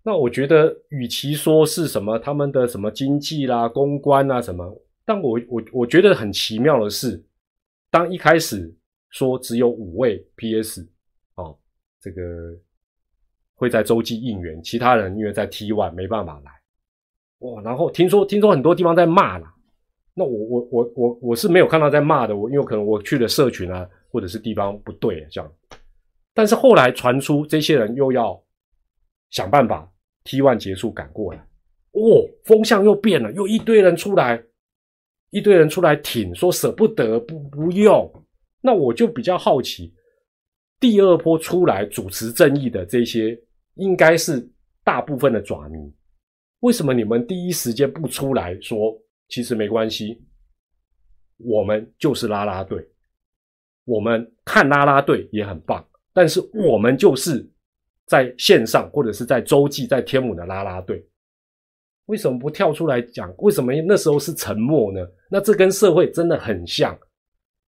[0.02, 7.22] 那我觉得与其说是什么他们的什么经济啦、公关啊什么，但我我我觉得很奇妙的是，
[7.90, 8.74] 当一开始
[9.10, 10.88] 说只有五位 PS
[11.34, 11.56] 哦。
[12.00, 12.56] 这个
[13.54, 16.50] 会在洲际应援，其他人因为在 T one 没办法来，
[17.40, 17.60] 哇！
[17.62, 19.46] 然后听说听说很多地方在骂了，
[20.18, 25.52] 那我我我我我是没有看到在骂的，我因为可能我去的社群啊，或者是地方不对这样，
[26.34, 28.42] 但是后来传出这些人又要
[29.30, 29.88] 想办法
[30.24, 31.38] T one 结束赶过来，
[31.92, 34.42] 哦，风向又变了，又一堆人出来，
[35.30, 38.10] 一堆人出来挺说舍不得不不用，
[38.60, 39.94] 那我就比较好奇。
[40.80, 43.40] 第二波出来主持正义的这些，
[43.74, 44.50] 应该是
[44.82, 45.78] 大部分的爪迷。
[46.60, 49.00] 为什么你们第一时间不出来说？
[49.28, 50.22] 其实没关系，
[51.36, 52.86] 我们就是拉拉队，
[53.84, 55.86] 我们看拉拉队也很棒。
[56.12, 57.48] 但是我们就是
[58.06, 61.06] 在线上或者是在洲际、在天母的拉拉队，
[62.06, 63.32] 为什么不跳出来讲？
[63.38, 65.06] 为什么那时候是沉默呢？
[65.30, 66.98] 那这跟社会真的很像，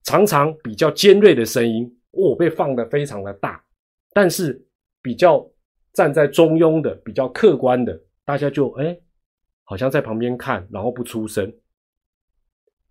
[0.05, 1.93] 常常比较尖锐的声音。
[2.19, 3.63] 哦，被放的非常的大，
[4.15, 4.59] 但是
[5.03, 5.47] 比较
[5.93, 8.99] 站在中庸的、比较客观的，大家就哎，
[9.69, 11.53] 好像在旁边看，然后不出声。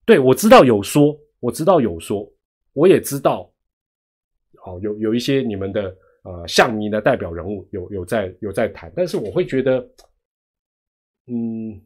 [0.05, 2.29] 对我知道有说，我知道有说，
[2.73, 3.49] 我也知道，
[4.65, 9.79] 哦，有有一些你们的呃象迷的代表人物有有在有在谈，但是我会觉得，
[11.27, 11.81] 嗯，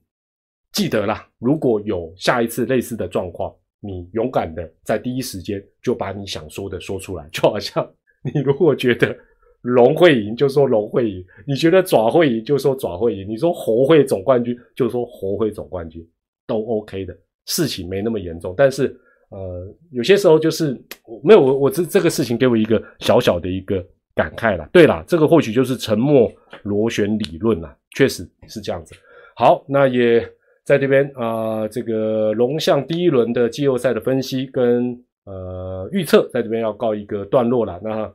[0.71, 7.87] 记得啦，如果有下一次类似的状况，你勇敢的在第一时间就把你想说的说出来，就好像
[8.33, 9.15] 你如果觉得
[9.61, 16.05] 龙会赢，就说龙会赢；你觉得爪会赢，就说爪会赢；你说猴会总冠军，就说猴会总冠军，
[16.47, 17.15] 都 OK 的。
[17.45, 18.95] 事情没那么严重，但是
[19.31, 20.79] 呃，有些时候就是
[21.23, 23.83] 没有我我这这个事情给我一个小小的一个
[24.13, 24.69] 感慨了。
[24.71, 26.31] 对了，这个或许就是沉默
[26.61, 28.93] 螺旋理论了，确实是这样子。
[29.35, 30.23] 好，那也
[30.63, 34.95] 在这边啊，这个龙象第一轮的季后赛的分析跟
[35.25, 37.79] 呃预测，在这边要告一个段落了。
[37.83, 38.13] 那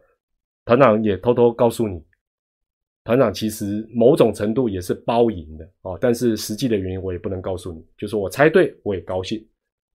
[0.65, 2.03] 团长也偷偷告诉你。
[3.05, 7.85] 团长其实某种程度也是包赢的哦，但是实际的原因我也不能告诉你。
[7.99, 9.47] 就是我猜对我也高兴，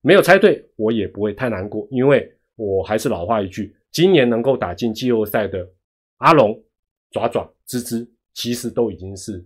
[0.01, 5.67] 没有猜对我也不会太难过，因为我还是老话一句：今年能够打进季后赛的
[6.17, 6.55] 阿龙、
[7.09, 9.43] 爪爪、吱吱，其实都已经是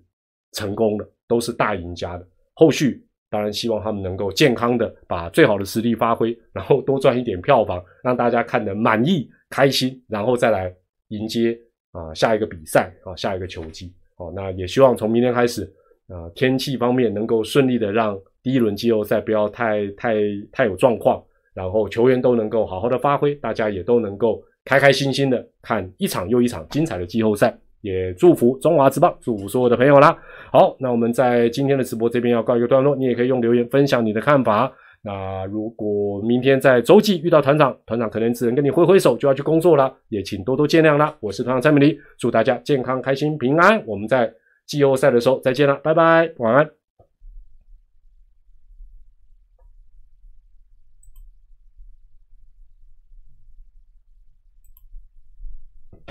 [0.52, 2.28] 成功了，都是大赢家的。
[2.56, 10.76] 后续当然希望他们能够健康的把最好的实力发挥，然后多赚一点票房，让大家看得满意、开心，然后再来
[11.10, 11.58] 迎接。
[11.94, 15.62] 啊，下一个比赛啊，下一个球季哦，那也希望从明天开始
[16.08, 20.16] 啊，天气方面能够顺利的让第一轮季后赛不要太太
[20.52, 21.24] 太有状况，
[21.54, 30.18] 然后球员都能够好好的发挥，大家也都能够开开心心的看一场又一场精彩的季后赛，也祝福中华之棒，祝福所有的朋友啦。
[30.52, 34.74] 好，那我们在今天的直播这边要告一个段落，你也可以用留言分享你的看法。
[35.06, 41.14] 那如果明天在洲际遇到团长，团长可能只能跟你挥挥手就要去工作了，也请多多见谅啦。
[41.20, 43.86] 我是团长蔡美丽，祝大家健康、开心、平安。
[43.86, 44.34] 我们在
[44.66, 46.66] 季后赛的时候再见了，拜拜，晚安。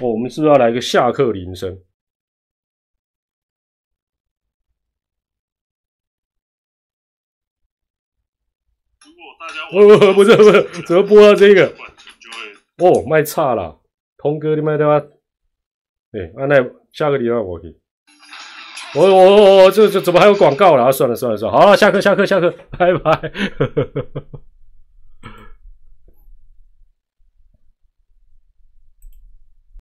[0.02, 1.78] 哦，我们是不是要来个下课铃声？
[9.72, 11.72] 哦，不是不是，怎么播到这个？
[12.78, 13.78] 哦，卖差了，
[14.18, 14.96] 通哥你卖的话，
[16.12, 16.56] 哎，那
[16.92, 17.74] 下个礼拜我给。
[18.94, 20.92] 我我我这这怎么还有广告了？
[20.92, 23.32] 算了算了算了，好了，下课下课下课，拜拜。